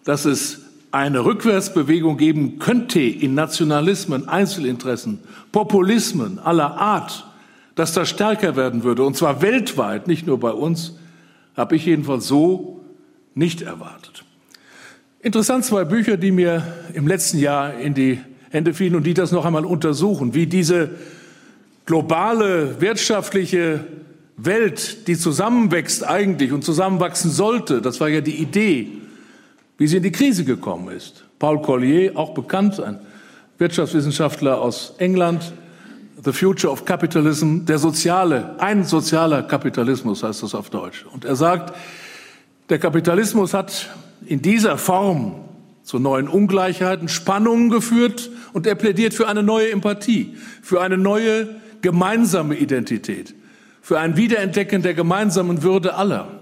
dass 0.04 0.26
es 0.26 0.62
eine 0.92 1.26
Rückwärtsbewegung 1.26 2.18
geben 2.18 2.60
könnte 2.60 3.00
in 3.00 3.34
Nationalismen, 3.34 4.28
Einzelinteressen, 4.28 5.20
Populismen 5.52 6.38
aller 6.38 6.78
Art, 6.78 7.26
dass 7.76 7.94
das 7.94 8.10
stärker 8.10 8.56
werden 8.56 8.84
würde, 8.84 9.04
und 9.04 9.18
zwar 9.18 9.42
weltweit, 9.42 10.08
nicht 10.08 10.28
nur 10.28 10.40
bei 10.40 10.52
uns, 10.52 10.94
habe 11.56 11.76
ich 11.76 11.86
jedenfalls 11.86 12.28
so 12.28 12.82
nicht 13.34 13.62
erwartet. 13.62 14.24
Interessant 15.22 15.66
zwei 15.66 15.86
Bücher, 15.86 16.18
die 16.18 16.32
mir 16.32 16.62
im 16.94 17.08
letzten 17.08 17.40
Jahr 17.40 17.74
in 17.76 17.94
die 17.94 18.20
Hände 18.54 18.76
fielen 18.76 18.96
und 18.96 19.04
die 19.04 19.16
das 19.16 19.32
noch 19.32 19.46
einmal 19.46 19.66
untersuchen, 19.66 20.36
wie 20.36 20.46
diese 20.46 20.92
globale 21.88 22.80
wirtschaftliche 22.80 23.80
Welt, 24.38 25.08
die 25.08 25.18
zusammenwächst 25.18 26.08
eigentlich 26.08 26.52
und 26.52 26.64
zusammenwachsen 26.64 27.32
sollte, 27.32 27.82
das 27.82 28.00
war 28.00 28.10
ja 28.10 28.22
die 28.22 28.36
Idee, 28.36 28.90
wie 29.80 29.88
sie 29.88 29.98
in 29.98 30.04
die 30.04 30.12
Krise 30.12 30.46
gekommen 30.46 30.96
ist. 30.96 31.26
Paul 31.40 31.64
Collier, 31.64 32.16
auch 32.16 32.36
bekannt, 32.36 32.80
ein 32.80 33.00
Wirtschaftswissenschaftler 33.58 34.62
aus 34.62 34.94
England, 35.00 35.52
The 36.24 36.32
Future 36.32 36.72
of 36.72 36.86
Capitalism, 36.86 37.66
der 37.66 37.80
soziale, 37.80 38.56
ein 38.60 38.84
sozialer 38.84 39.42
Kapitalismus 39.42 40.22
heißt 40.22 40.44
das 40.44 40.54
auf 40.54 40.70
Deutsch. 40.70 41.06
Und 41.12 41.26
er 41.26 41.36
sagt, 41.36 41.74
der 42.70 42.78
Kapitalismus 42.78 43.56
hat 43.56 43.90
in 44.28 44.44
dieser 44.44 44.78
Form 44.78 45.34
zu 45.84 46.00
neuen 46.00 46.28
Ungleichheiten, 46.28 47.10
Spannungen 47.10 47.70
geführt 47.70 48.30
und 48.54 48.66
er 48.66 48.76
plädiert 48.76 49.14
für 49.14 49.28
eine 49.28 49.44
neue 49.44 49.72
Empathie, 49.72 50.36
für 50.62 50.82
eine 50.82 50.98
neue 50.98 51.50
gemeinsame 51.82 52.56
Identität, 52.56 53.36
für 53.82 54.00
ein 54.00 54.16
Wiederentdecken 54.16 54.82
der 54.82 54.94
gemeinsamen 54.94 55.62
Würde 55.62 55.96
aller. 55.96 56.40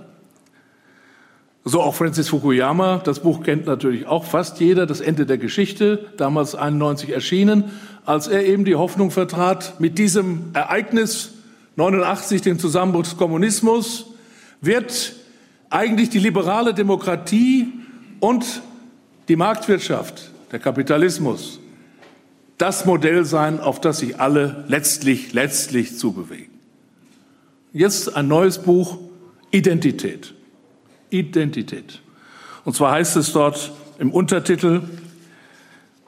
So 1.64 1.82
auch 1.82 1.94
Francis 1.94 2.30
Fukuyama, 2.30 3.02
das 3.04 3.20
Buch 3.20 3.44
kennt 3.44 3.68
natürlich 3.68 4.08
auch 4.08 4.26
fast 4.26 4.60
jeder, 4.60 4.86
das 4.88 5.00
Ende 5.00 5.26
der 5.28 5.38
Geschichte, 5.38 6.08
damals 6.18 6.56
91 6.56 7.12
erschienen, 7.12 7.66
als 8.06 8.28
er 8.28 8.46
eben 8.46 8.66
die 8.66 8.76
Hoffnung 8.76 9.12
vertrat, 9.12 9.80
mit 9.80 10.00
diesem 10.00 10.52
Ereignis 10.54 11.34
89, 11.76 12.42
dem 12.42 12.58
Zusammenbruch 12.58 13.04
des 13.04 13.18
Kommunismus, 13.18 14.08
wird 14.60 15.14
eigentlich 15.70 16.10
die 16.10 16.20
liberale 16.20 16.74
Demokratie 16.74 17.72
und 18.20 18.44
die 19.32 19.38
Marktwirtschaft, 19.38 20.30
der 20.52 20.60
Kapitalismus, 20.60 21.62
das 22.58 22.86
Modell 22.86 23.24
sein, 23.24 23.62
auf 23.62 23.80
das 23.80 24.00
sich 24.00 24.20
alle 24.20 24.66
letztlich, 24.68 25.32
letztlich 25.32 25.98
zubewegen. 25.98 26.52
Jetzt 27.72 28.14
ein 28.14 28.28
neues 28.28 28.58
Buch, 28.58 28.98
Identität. 29.50 30.34
Identität. 31.12 32.02
Und 32.66 32.76
zwar 32.76 32.92
heißt 32.92 33.16
es 33.16 33.32
dort 33.32 33.72
im 34.00 34.12
Untertitel 34.12 34.82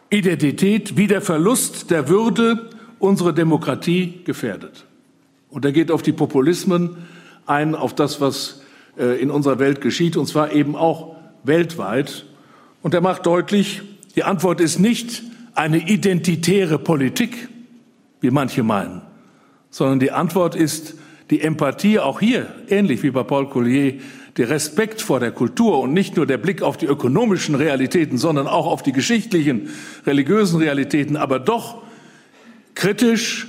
Identität 0.10 0.98
wie 0.98 1.08
der 1.08 1.22
Verlust 1.22 1.92
der 1.92 2.10
Würde 2.10 2.72
unsere 3.00 3.34
Demokratie 3.34 4.20
gefährdet. 4.26 4.84
Und 5.50 5.64
er 5.64 5.72
geht 5.72 5.92
auf 5.92 6.02
die 6.02 6.12
Populismen 6.12 6.98
ein, 7.46 7.74
auf 7.74 7.96
das, 7.96 8.20
was 8.20 8.64
äh, 8.98 9.22
in 9.22 9.32
unserer 9.32 9.60
Welt 9.60 9.80
geschieht, 9.80 10.18
und 10.18 10.26
zwar 10.26 10.52
eben 10.52 10.76
auch 10.76 11.16
weltweit. 11.46 12.26
Und 12.84 12.94
er 12.94 13.02
macht 13.02 13.26
deutlich, 13.26 13.82
die 14.16 14.24
Antwort 14.24 14.62
ist 14.62 14.78
nicht 14.78 15.24
eine 15.56 15.90
identitäre 15.90 16.78
Politik, 16.78 17.48
wie 18.22 18.30
manche 18.30 18.62
meinen, 18.62 19.02
sondern 19.70 20.00
die 20.00 20.12
Antwort 20.12 20.54
ist 20.54 20.96
die 21.30 21.42
Empathie, 21.42 22.00
auch 22.00 22.20
hier, 22.20 22.54
ähnlich 22.68 23.02
wie 23.02 23.12
bei 23.12 23.24
Paul 23.24 23.50
Collier, 23.50 24.00
der 24.38 24.50
Respekt 24.50 25.02
vor 25.02 25.20
der 25.20 25.32
Kultur 25.32 25.80
und 25.80 25.94
nicht 25.94 26.18
nur 26.18 26.26
der 26.26 26.38
Blick 26.38 26.62
auf 26.62 26.76
die 26.76 26.86
ökonomischen 26.86 27.56
Realitäten, 27.56 28.18
sondern 28.18 28.48
auch 28.48 28.66
auf 28.66 28.84
die 28.84 28.92
geschichtlichen, 28.92 29.70
religiösen 30.06 30.60
Realitäten, 30.60 31.16
aber 31.16 31.40
doch 31.40 31.84
kritisch 32.76 33.48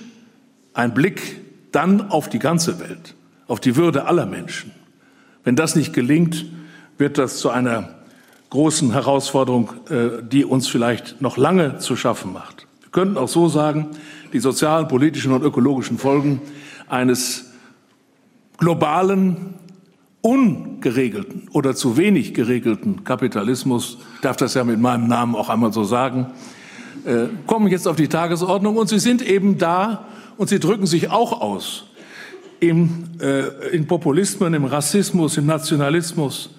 ein 0.75 0.95
Blick 0.95 1.41
dann 1.73 2.11
auf 2.11 2.29
die 2.29 2.39
ganze 2.39 2.79
Welt, 2.79 3.15
auf 3.49 3.59
die 3.59 3.75
Würde 3.75 4.07
aller 4.07 4.27
Menschen. 4.27 4.71
Wenn 5.43 5.57
das 5.57 5.75
nicht 5.75 5.93
gelingt, 5.93 6.45
wird 6.99 7.19
das 7.19 7.39
zu 7.39 7.51
einer 7.51 8.04
großen 8.51 8.93
Herausforderung, 8.93 9.73
äh, 9.89 10.23
die 10.23 10.45
uns 10.45 10.69
vielleicht 10.69 11.21
noch 11.21 11.37
lange 11.37 11.79
zu 11.79 11.97
schaffen 11.97 12.33
macht. 12.33 12.67
Wir 12.81 12.91
könnten 12.91 13.17
auch 13.17 13.29
so 13.29 13.49
sagen, 13.49 13.91
die 14.33 14.41
sozialen, 14.41 14.89
politischen 14.89 15.33
und 15.33 15.43
ökologischen 15.43 15.99
Folgen 15.99 16.41
eines 16.89 17.53
globalen 18.59 19.55
ungeregelten 20.21 21.49
oder 21.53 21.75
zu 21.75 21.97
wenig 21.97 22.33
geregelten 22.33 23.05
Kapitalismus, 23.05 23.99
darf 24.23 24.37
das 24.37 24.55
ja 24.55 24.65
mit 24.65 24.81
meinem 24.81 25.07
Namen 25.07 25.35
auch 25.35 25.51
einmal 25.51 25.73
so 25.73 25.85
sagen, 25.85 26.29
äh, 27.05 27.27
kommen 27.47 27.69
jetzt 27.69 27.87
auf 27.87 27.97
die 27.97 28.09
Tagesordnung 28.09 28.77
und 28.77 28.89
sie 28.89 28.99
sind 28.99 29.21
eben 29.21 29.59
da 29.59 30.07
und 30.39 30.49
sie 30.49 30.59
drücken 30.59 30.87
sich 30.87 31.11
auch 31.11 31.41
aus 31.43 31.85
im, 32.61 33.05
äh, 33.21 33.75
in 33.77 33.87
Populismen, 33.87 34.55
im 34.55 34.65
Rassismus, 34.65 35.37
im 35.37 35.45
Nationalismus, 35.45 36.51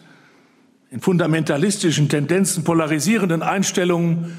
in 0.90 1.02
fundamentalistischen 1.02 2.10
Tendenzen, 2.10 2.64
polarisierenden 2.64 3.42
Einstellungen, 3.42 4.38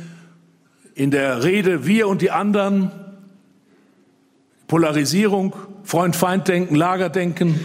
in 0.95 1.11
der 1.11 1.45
Rede 1.45 1.87
wir 1.87 2.09
und 2.09 2.23
die 2.23 2.31
anderen, 2.31 2.91
Polarisierung, 4.67 5.55
Freund-Feind-Denken, 5.85 6.75
Lagerdenken, 6.75 7.61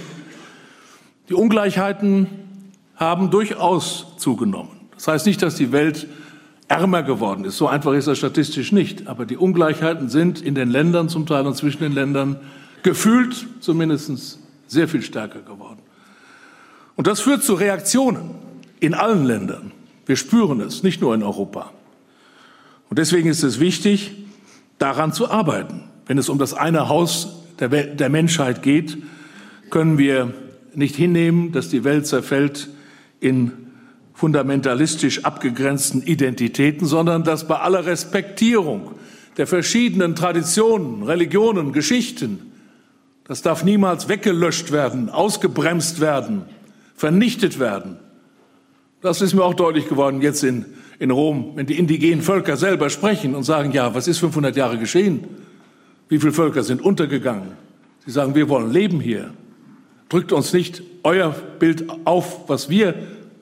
die 1.29 1.33
Ungleichheiten 1.33 2.27
haben 2.95 3.31
durchaus 3.31 4.17
zugenommen. 4.17 4.69
Das 4.95 5.07
heißt 5.07 5.25
nicht, 5.25 5.41
dass 5.41 5.55
die 5.55 5.71
Welt 5.71 6.07
ärmer 6.67 7.03
geworden 7.03 7.45
ist. 7.45 7.57
So 7.57 7.67
einfach 7.67 7.93
ist 7.93 8.07
das 8.07 8.17
statistisch 8.17 8.71
nicht. 8.71 9.07
Aber 9.07 9.25
die 9.25 9.37
Ungleichheiten 9.37 10.09
sind 10.09 10.41
in 10.41 10.55
den 10.55 10.69
Ländern 10.69 11.09
zum 11.09 11.25
Teil 11.25 11.47
und 11.47 11.55
zwischen 11.55 11.81
den 11.81 11.93
Ländern 11.93 12.39
gefühlt 12.83 13.47
zumindest 13.59 14.39
sehr 14.67 14.87
viel 14.87 15.01
stärker 15.01 15.39
geworden. 15.39 15.79
Und 16.95 17.07
das 17.07 17.21
führt 17.21 17.43
zu 17.43 17.55
Reaktionen 17.55 18.50
in 18.81 18.93
allen 18.93 19.23
Ländern. 19.23 19.71
Wir 20.05 20.17
spüren 20.17 20.59
es, 20.59 20.83
nicht 20.83 20.99
nur 20.99 21.15
in 21.15 21.23
Europa. 21.23 21.71
Und 22.89 22.99
deswegen 22.99 23.29
ist 23.29 23.43
es 23.43 23.61
wichtig, 23.61 24.11
daran 24.77 25.13
zu 25.13 25.31
arbeiten. 25.31 25.83
Wenn 26.05 26.17
es 26.17 26.27
um 26.27 26.37
das 26.37 26.53
eine 26.53 26.89
Haus 26.89 27.45
der, 27.59 27.69
der 27.69 28.09
Menschheit 28.09 28.61
geht, 28.63 28.97
können 29.69 29.97
wir 29.97 30.33
nicht 30.73 30.95
hinnehmen, 30.95 31.53
dass 31.53 31.69
die 31.69 31.85
Welt 31.85 32.07
zerfällt 32.07 32.69
in 33.21 33.53
fundamentalistisch 34.13 35.23
abgegrenzten 35.23 36.01
Identitäten, 36.01 36.85
sondern 36.85 37.23
dass 37.23 37.47
bei 37.47 37.59
aller 37.59 37.85
Respektierung 37.85 38.91
der 39.37 39.47
verschiedenen 39.47 40.15
Traditionen, 40.15 41.03
Religionen, 41.03 41.71
Geschichten, 41.71 42.51
das 43.25 43.41
darf 43.41 43.63
niemals 43.63 44.09
weggelöscht 44.09 44.71
werden, 44.71 45.09
ausgebremst 45.09 46.01
werden, 46.01 46.43
vernichtet 46.95 47.59
werden. 47.59 47.97
Das 49.01 49.21
ist 49.21 49.33
mir 49.33 49.43
auch 49.43 49.55
deutlich 49.55 49.89
geworden 49.89 50.21
jetzt 50.21 50.43
in, 50.43 50.65
in 50.99 51.09
Rom, 51.09 51.53
wenn 51.55 51.65
die 51.65 51.77
indigenen 51.77 52.21
Völker 52.21 52.55
selber 52.55 52.89
sprechen 52.89 53.33
und 53.33 53.43
sagen, 53.43 53.71
ja, 53.71 53.95
was 53.95 54.07
ist 54.07 54.19
500 54.19 54.55
Jahre 54.55 54.77
geschehen? 54.77 55.23
Wie 56.07 56.19
viele 56.19 56.31
Völker 56.31 56.61
sind 56.61 56.81
untergegangen? 56.81 57.53
Sie 58.05 58.11
sagen, 58.11 58.35
wir 58.35 58.47
wollen 58.47 58.71
leben 58.71 58.99
hier. 58.99 59.31
Drückt 60.09 60.31
uns 60.31 60.53
nicht 60.53 60.83
euer 61.03 61.35
Bild 61.57 61.85
auf, 62.05 62.47
was 62.47 62.69
wir 62.69 62.93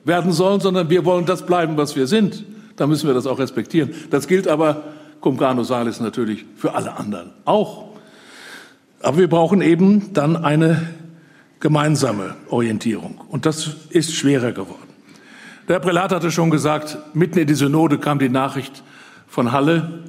werden 0.04 0.32
sollen, 0.32 0.60
sondern 0.60 0.88
wir 0.88 1.04
wollen 1.04 1.26
das 1.26 1.44
bleiben, 1.44 1.76
was 1.76 1.94
wir 1.94 2.06
sind. 2.06 2.44
Da 2.76 2.86
müssen 2.86 3.06
wir 3.06 3.14
das 3.14 3.26
auch 3.26 3.38
respektieren. 3.38 3.90
Das 4.08 4.28
gilt 4.28 4.48
aber, 4.48 4.84
cum 5.20 5.36
grano 5.36 5.62
salis, 5.62 6.00
natürlich 6.00 6.46
für 6.56 6.74
alle 6.74 6.96
anderen 6.96 7.32
auch. 7.44 7.88
Aber 9.02 9.18
wir 9.18 9.28
brauchen 9.28 9.60
eben 9.60 10.12
dann 10.14 10.36
eine 10.36 10.88
gemeinsame 11.58 12.36
Orientierung. 12.48 13.20
Und 13.28 13.44
das 13.44 13.76
ist 13.90 14.14
schwerer 14.14 14.52
geworden. 14.52 14.89
Der 15.70 15.78
Prälat 15.78 16.10
hatte 16.10 16.32
schon 16.32 16.50
gesagt, 16.50 16.98
mitten 17.14 17.38
in 17.38 17.46
die 17.46 17.54
Synode 17.54 17.98
kam 17.98 18.18
die 18.18 18.28
Nachricht 18.28 18.82
von 19.28 19.52
Halle. 19.52 20.02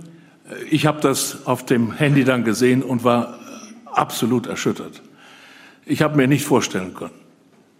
Ich 0.71 0.87
habe 0.87 0.99
das 1.01 1.45
auf 1.45 1.67
dem 1.67 1.91
Handy 1.91 2.23
dann 2.23 2.43
gesehen 2.43 2.81
und 2.81 3.03
war 3.03 3.37
absolut 3.85 4.47
erschüttert. 4.47 5.03
Ich 5.85 6.01
habe 6.01 6.17
mir 6.17 6.27
nicht 6.27 6.45
vorstellen 6.45 6.95
können, 6.95 7.13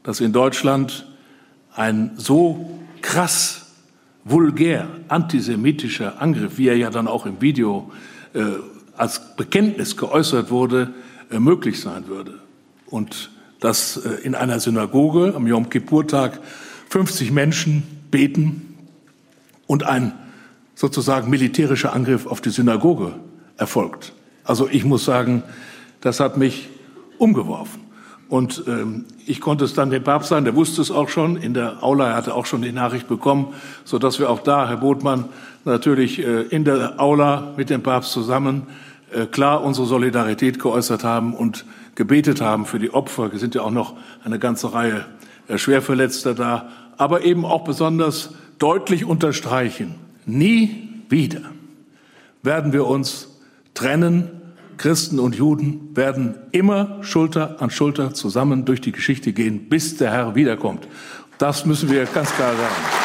dass 0.03 0.19
in 0.19 0.31
Deutschland 0.31 1.07
ein 1.73 2.11
so 2.17 2.79
krass 3.01 3.71
vulgär 4.25 4.88
antisemitischer 5.07 6.21
Angriff, 6.21 6.59
wie 6.59 6.67
er 6.67 6.77
ja 6.77 6.91
dann 6.91 7.07
auch 7.07 7.25
im 7.25 7.41
Video 7.41 7.91
äh, 8.35 8.43
als 8.95 9.35
Bekenntnis 9.35 9.97
geäußert 9.97 10.51
wurde, 10.51 10.93
äh, 11.31 11.39
möglich 11.39 11.81
sein 11.81 12.07
würde. 12.07 12.35
Und 12.85 13.31
dass 13.59 13.97
äh, 13.97 14.21
in 14.21 14.35
einer 14.35 14.59
Synagoge 14.59 15.33
am 15.35 15.47
Yom 15.47 15.67
Kippur-Tag 15.67 16.39
50 16.91 17.31
Menschen 17.31 17.83
beten 18.12 18.77
und 19.65 19.86
ein 19.86 20.12
sozusagen 20.75 21.29
militärischer 21.29 21.93
Angriff 21.93 22.27
auf 22.27 22.41
die 22.41 22.50
Synagoge 22.50 23.13
erfolgt. 23.55 24.12
Also 24.43 24.67
ich 24.69 24.83
muss 24.83 25.05
sagen, 25.05 25.43
das 26.01 26.19
hat 26.19 26.36
mich 26.36 26.67
umgeworfen. 27.17 27.79
Und 28.27 28.63
ähm, 28.67 29.05
ich 29.25 29.39
konnte 29.39 29.63
es 29.63 29.74
dann 29.74 29.89
dem 29.89 30.03
Papst 30.03 30.29
sagen, 30.29 30.43
der 30.43 30.55
wusste 30.55 30.81
es 30.81 30.91
auch 30.91 31.07
schon. 31.07 31.38
In 31.38 31.53
der 31.53 31.81
Aula 31.81 32.10
er 32.10 32.15
hatte 32.15 32.33
auch 32.33 32.45
schon 32.45 32.62
die 32.62 32.74
Nachricht 32.74 33.07
bekommen, 33.07 33.53
so 33.86 33.98
dass 33.98 34.19
wir 34.19 34.29
auch 34.29 34.39
da, 34.39 34.67
Herr 34.67 34.77
Botmann, 34.77 35.25
natürlich 35.63 36.19
äh, 36.19 36.41
in 36.41 36.65
der 36.65 37.00
Aula 37.00 37.53
mit 37.55 37.69
dem 37.69 37.83
Papst 37.83 38.12
zusammen 38.12 38.67
äh, 39.13 39.27
klar 39.27 39.63
unsere 39.63 39.88
Solidarität 39.88 40.60
geäußert 40.60 41.05
haben 41.05 41.33
und 41.36 41.65
gebetet 41.95 42.41
haben 42.41 42.65
für 42.65 42.79
die 42.79 42.93
Opfer. 42.93 43.31
Es 43.33 43.39
sind 43.39 43.55
ja 43.55 43.62
auch 43.62 43.71
noch 43.71 43.95
eine 44.25 44.39
ganze 44.39 44.74
Reihe 44.74 45.05
äh, 45.48 45.57
Schwerverletzter 45.57 46.33
da, 46.33 46.69
aber 46.98 47.24
eben 47.24 47.45
auch 47.45 47.63
besonders 47.63 48.31
deutlich 48.60 49.05
unterstreichen, 49.05 49.95
nie 50.25 50.89
wieder 51.10 51.41
werden 52.43 52.74
wir 52.74 52.88
uns 52.88 53.39
trennen 53.74 54.41
Christen 54.77 55.19
und 55.19 55.36
Juden 55.36 55.95
werden 55.95 56.36
immer 56.51 57.03
Schulter 57.03 57.62
an 57.62 57.69
Schulter 57.69 58.15
zusammen 58.15 58.65
durch 58.65 58.81
die 58.81 58.91
Geschichte 58.91 59.31
gehen, 59.31 59.69
bis 59.69 59.98
der 59.98 60.12
Herr 60.12 60.33
wiederkommt. 60.33 60.88
Das 61.38 61.65
müssen 61.65 61.91
wir 61.91 62.05
ganz 62.05 62.31
klar 62.33 62.53
sagen. 62.53 63.00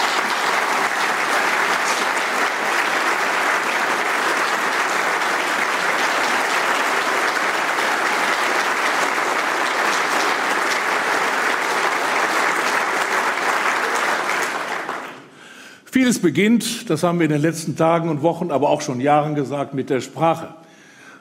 Vieles 16.16 16.32
beginnt, 16.32 16.88
das 16.88 17.02
haben 17.02 17.18
wir 17.18 17.26
in 17.26 17.32
den 17.32 17.42
letzten 17.42 17.76
Tagen 17.76 18.08
und 18.08 18.22
Wochen, 18.22 18.50
aber 18.50 18.70
auch 18.70 18.80
schon 18.80 19.00
Jahren 19.00 19.34
gesagt, 19.34 19.74
mit 19.74 19.90
der 19.90 20.00
Sprache 20.00 20.48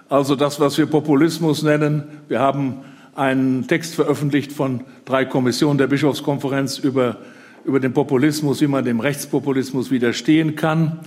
also 0.07 0.37
das, 0.37 0.59
was 0.61 0.77
wir 0.77 0.85
Populismus 0.85 1.63
nennen. 1.63 2.03
Wir 2.29 2.39
haben 2.39 2.77
einen 3.13 3.67
Text 3.67 3.95
veröffentlicht 3.95 4.53
von 4.53 4.81
drei 5.03 5.25
Kommissionen 5.25 5.77
der 5.77 5.87
Bischofskonferenz 5.87 6.77
über, 6.77 7.17
über 7.65 7.81
den 7.81 7.91
Populismus, 7.91 8.61
wie 8.61 8.67
man 8.67 8.85
dem 8.85 9.01
Rechtspopulismus 9.01 9.91
widerstehen 9.91 10.55
kann. 10.55 10.99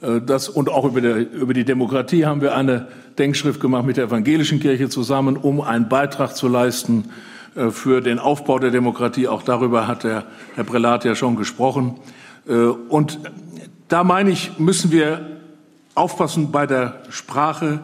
Äh, 0.00 0.22
das, 0.24 0.48
und 0.48 0.70
auch 0.70 0.86
über, 0.86 1.02
der, 1.02 1.30
über 1.30 1.52
die 1.52 1.64
Demokratie 1.64 2.24
haben 2.24 2.40
wir 2.40 2.56
eine 2.56 2.88
Denkschrift 3.18 3.60
gemacht 3.60 3.84
mit 3.84 3.98
der 3.98 4.04
evangelischen 4.04 4.60
Kirche 4.60 4.88
zusammen, 4.88 5.36
um 5.36 5.60
einen 5.60 5.90
Beitrag 5.90 6.36
zu 6.36 6.48
leisten 6.48 7.10
äh, 7.54 7.70
für 7.70 8.00
den 8.00 8.18
Aufbau 8.18 8.58
der 8.58 8.70
Demokratie. 8.70 9.28
Auch 9.28 9.42
darüber 9.42 9.86
hat 9.88 10.04
der 10.04 10.24
Herr 10.54 10.64
Prälat 10.64 11.04
ja 11.04 11.14
schon 11.14 11.36
gesprochen. 11.36 11.96
Äh, 12.48 12.52
und 12.52 13.18
da 13.88 14.04
meine 14.04 14.30
ich, 14.30 14.58
müssen 14.58 14.90
wir 14.90 15.38
aufpassen 15.94 16.50
bei 16.52 16.66
der 16.66 17.02
Sprache, 17.08 17.80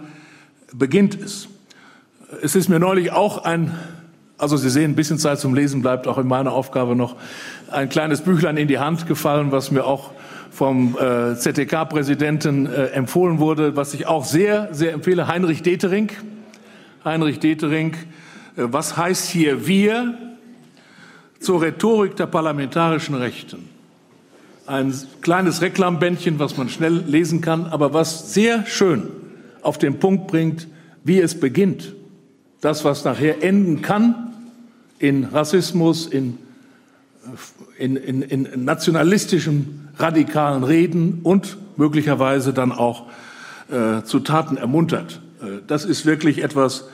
beginnt 0.73 1.21
es. 1.21 1.49
Es 2.43 2.55
ist 2.55 2.69
mir 2.69 2.79
neulich 2.79 3.13
auch 3.13 3.45
ein, 3.45 3.79
also 4.39 4.57
Sie 4.57 4.71
sehen, 4.71 4.93
ein 4.93 4.97
bisschen 4.97 5.19
Zeit 5.19 5.39
zum 5.39 5.55
Lesen 5.55 5.83
bleibt 5.83 6.07
auch 6.07 6.19
in 6.19 6.27
meiner 6.27 6.53
Aufgabe 6.53 6.97
noch, 6.97 7.17
ein 7.71 7.89
kleines 7.89 8.21
Büchlein 8.21 8.57
in 8.57 8.69
die 8.69 8.79
Hand 8.79 9.07
gefallen, 9.07 9.53
was 9.53 9.71
mir 9.71 9.85
auch 9.85 10.11
vom 10.51 10.99
äh, 10.99 11.35
ZDK-Präsidenten 11.35 12.67
äh, 12.67 12.87
empfohlen 12.89 13.39
wurde, 13.39 13.75
was 13.75 13.95
ich 13.95 14.07
auch 14.07 14.25
sehr, 14.25 14.69
sehr 14.73 14.93
empfehle, 14.93 15.27
Heinrich 15.27 15.63
Detering. 15.63 16.11
Heinrich 17.05 17.39
Detering, 17.41 17.95
äh, 18.57 18.65
was 18.65 18.97
heißt 18.97 19.31
hier 19.31 19.67
wir 19.67 20.15
zur 21.41 21.63
Rhetorik 21.63 22.17
der 22.17 22.27
parlamentarischen 22.27 23.15
Rechten? 23.15 23.72
Ein 24.67 24.95
kleines 25.23 25.61
Reklambändchen, 25.61 26.39
was 26.39 26.57
man 26.57 26.69
schnell 26.69 27.03
lesen 27.07 27.41
kann, 27.41 27.67
aber 27.67 27.93
was 27.93 28.33
sehr 28.33 28.65
schön 28.67 29.09
auf 29.61 29.79
den 29.79 29.99
Punkt 29.99 30.29
bringt, 30.29 30.69
wie 31.05 31.21
es 31.21 31.39
beginnt. 31.39 31.95
Das, 32.61 32.85
was 32.85 33.05
nachher 33.05 33.43
enden 33.43 33.83
kann 33.83 34.33
in 35.01 35.25
Rassismus, 35.25 36.07
in, 36.07 36.39
in, 37.77 37.97
in, 37.97 38.23
in 38.23 38.65
nationalistischen, 38.65 39.89
radikalen 39.99 40.63
Reden 40.63 41.21
und 41.25 41.57
möglicherweise 41.77 42.53
dann 42.53 42.71
auch 42.71 43.07
äh, 43.69 44.05
zu 44.05 44.21
Taten 44.21 44.57
ermuntert. 44.57 45.21
Äh, 45.43 45.61
das 45.67 45.85
ist 45.85 46.07
wirklich 46.07 46.43
etwas, 46.43 46.85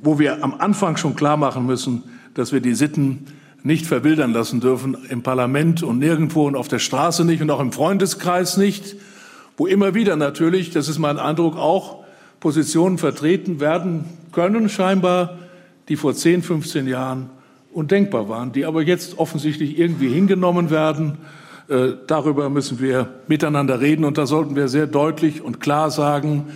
wo 0.00 0.20
wir 0.20 0.44
am 0.44 0.54
Anfang 0.54 0.96
schon 0.96 1.16
klar 1.16 1.36
machen 1.36 1.66
müssen, 1.66 2.04
dass 2.34 2.52
wir 2.52 2.60
die 2.60 2.74
Sitten 2.74 3.26
nicht 3.64 3.86
verwildern 3.86 4.32
lassen 4.32 4.60
dürfen 4.60 4.96
im 5.08 5.22
Parlament 5.22 5.82
und 5.82 5.98
nirgendwo 5.98 6.46
und 6.46 6.56
auf 6.56 6.68
der 6.68 6.78
Straße 6.78 7.24
nicht 7.24 7.42
und 7.42 7.50
auch 7.50 7.60
im 7.60 7.72
Freundeskreis 7.72 8.56
nicht, 8.56 8.96
wo 9.56 9.66
immer 9.66 9.94
wieder 9.94 10.16
natürlich, 10.16 10.70
das 10.70 10.88
ist 10.88 10.98
mein 10.98 11.18
Eindruck 11.18 11.56
auch, 11.56 12.02
Positionen 12.40 12.98
vertreten 12.98 13.60
werden 13.60 14.04
können, 14.32 14.68
scheinbar, 14.68 15.38
die 15.88 15.96
vor 15.96 16.14
10, 16.14 16.42
15 16.42 16.88
Jahren 16.88 17.30
undenkbar 17.72 18.28
waren, 18.28 18.52
die 18.52 18.64
aber 18.64 18.82
jetzt 18.82 19.18
offensichtlich 19.18 19.78
irgendwie 19.78 20.08
hingenommen 20.08 20.70
werden. 20.70 21.18
Äh, 21.68 21.92
darüber 22.06 22.50
müssen 22.50 22.80
wir 22.80 23.08
miteinander 23.28 23.80
reden 23.80 24.04
und 24.04 24.18
da 24.18 24.26
sollten 24.26 24.56
wir 24.56 24.68
sehr 24.68 24.86
deutlich 24.86 25.42
und 25.42 25.60
klar 25.60 25.90
sagen, 25.90 26.46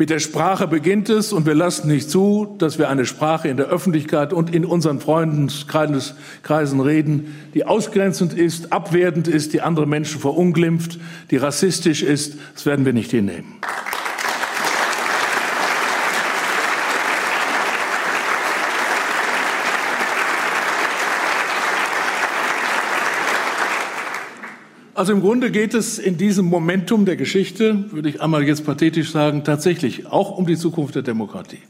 mit 0.00 0.08
der 0.08 0.18
Sprache 0.18 0.66
beginnt 0.66 1.10
es 1.10 1.30
und 1.30 1.44
wir 1.44 1.54
lassen 1.54 1.88
nicht 1.88 2.08
zu, 2.08 2.56
dass 2.56 2.78
wir 2.78 2.88
eine 2.88 3.04
Sprache 3.04 3.48
in 3.48 3.58
der 3.58 3.66
Öffentlichkeit 3.66 4.32
und 4.32 4.54
in 4.54 4.64
unseren 4.64 4.98
Freundeskreisen 4.98 6.80
reden, 6.80 7.36
die 7.52 7.66
ausgrenzend 7.66 8.32
ist, 8.32 8.72
abwertend 8.72 9.28
ist, 9.28 9.52
die 9.52 9.60
andere 9.60 9.86
Menschen 9.86 10.18
verunglimpft, 10.18 10.98
die 11.30 11.36
rassistisch 11.36 12.02
ist. 12.02 12.38
Das 12.54 12.64
werden 12.64 12.86
wir 12.86 12.94
nicht 12.94 13.10
hinnehmen. 13.10 13.58
Also 25.00 25.14
im 25.14 25.22
Grunde 25.22 25.50
geht 25.50 25.72
es 25.72 25.98
in 25.98 26.18
diesem 26.18 26.44
Momentum 26.44 27.06
der 27.06 27.16
Geschichte, 27.16 27.90
würde 27.90 28.10
ich 28.10 28.20
einmal 28.20 28.42
jetzt 28.42 28.66
pathetisch 28.66 29.12
sagen, 29.12 29.44
tatsächlich 29.44 30.06
auch 30.08 30.36
um 30.36 30.44
die 30.44 30.58
Zukunft 30.58 30.94
der 30.94 31.00
Demokratie. 31.00 31.62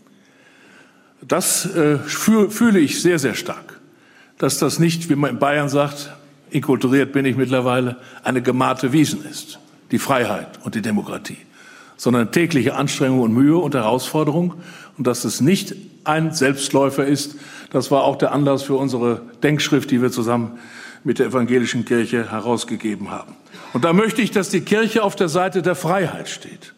Das 1.23 1.64
äh, 1.77 1.99
fühle 1.99 2.81
ich 2.81 3.01
sehr, 3.01 3.21
sehr 3.21 3.35
stark, 3.35 3.79
dass 4.38 4.59
das 4.59 4.81
nicht, 4.81 5.11
wie 5.11 5.14
man 5.14 5.31
in 5.31 5.38
Bayern 5.38 5.69
sagt, 5.69 6.12
inkulturiert 6.51 7.12
bin 7.12 7.25
ich 7.25 7.37
mittlerweile, 7.37 7.99
eine 8.25 8.43
gemahnte 8.43 8.93
Wiesen 8.93 9.25
ist, 9.25 9.61
die 9.93 10.01
Freiheit 10.01 10.59
und 10.64 10.75
die 10.75 10.83
Demokratie, 10.83 11.38
sondern 11.97 12.33
tägliche 12.33 12.75
Anstrengung 12.75 13.21
und 13.21 13.33
Mühe 13.33 13.59
und 13.59 13.77
Herausforderung 13.77 14.55
und 14.99 15.07
dass 15.07 15.25
es 15.25 15.40
nicht 15.40 15.77
ein 16.03 16.33
Selbstläufer 16.33 17.07
ist. 17.07 17.37
Das 17.71 17.93
war 17.93 18.03
auch 18.03 18.16
der 18.16 18.33
Anlass 18.33 18.64
für 18.64 18.75
unsere 18.75 19.23
Denkschrift, 19.40 19.93
die 19.93 20.03
wir 20.03 20.11
zusammen 20.11 20.59
mit 21.05 21.19
der 21.19 21.27
evangelischen 21.27 21.85
Kirche 21.85 22.31
herausgegeben 22.31 23.11
haben. 23.11 23.35
Und 23.73 23.85
da 23.85 23.93
möchte 23.93 24.23
ich, 24.23 24.31
dass 24.31 24.49
die 24.49 24.61
Kirche 24.61 25.03
auf 25.03 25.17
der 25.17 25.29
Seite 25.29 25.63
der 25.63 25.75
Freiheit 25.75 26.29
steht. 26.29 26.75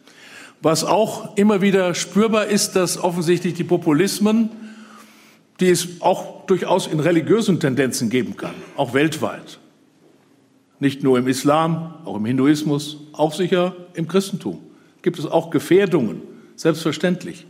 Was 0.61 0.83
auch 0.83 1.35
immer 1.35 1.61
wieder 1.61 1.93
spürbar 1.93 2.45
ist, 2.45 2.75
dass 2.75 2.97
offensichtlich 2.97 3.53
die 3.53 3.63
Populismen, 3.63 4.49
die 5.59 5.69
es 5.69 5.87
auch 5.99 6.45
durchaus 6.45 6.87
in 6.87 6.99
religiösen 6.99 7.59
Tendenzen 7.59 8.09
geben 8.09 8.37
kann, 8.37 8.55
auch 8.77 8.93
weltweit, 8.93 9.59
nicht 10.79 11.03
nur 11.03 11.17
im 11.17 11.27
Islam, 11.27 11.93
auch 12.05 12.15
im 12.15 12.25
Hinduismus, 12.25 12.97
auch 13.11 13.33
sicher 13.33 13.75
im 13.93 14.07
Christentum, 14.07 14.59
gibt 15.01 15.19
es 15.19 15.25
auch 15.25 15.49
Gefährdungen, 15.49 16.21
selbstverständlich. 16.55 17.45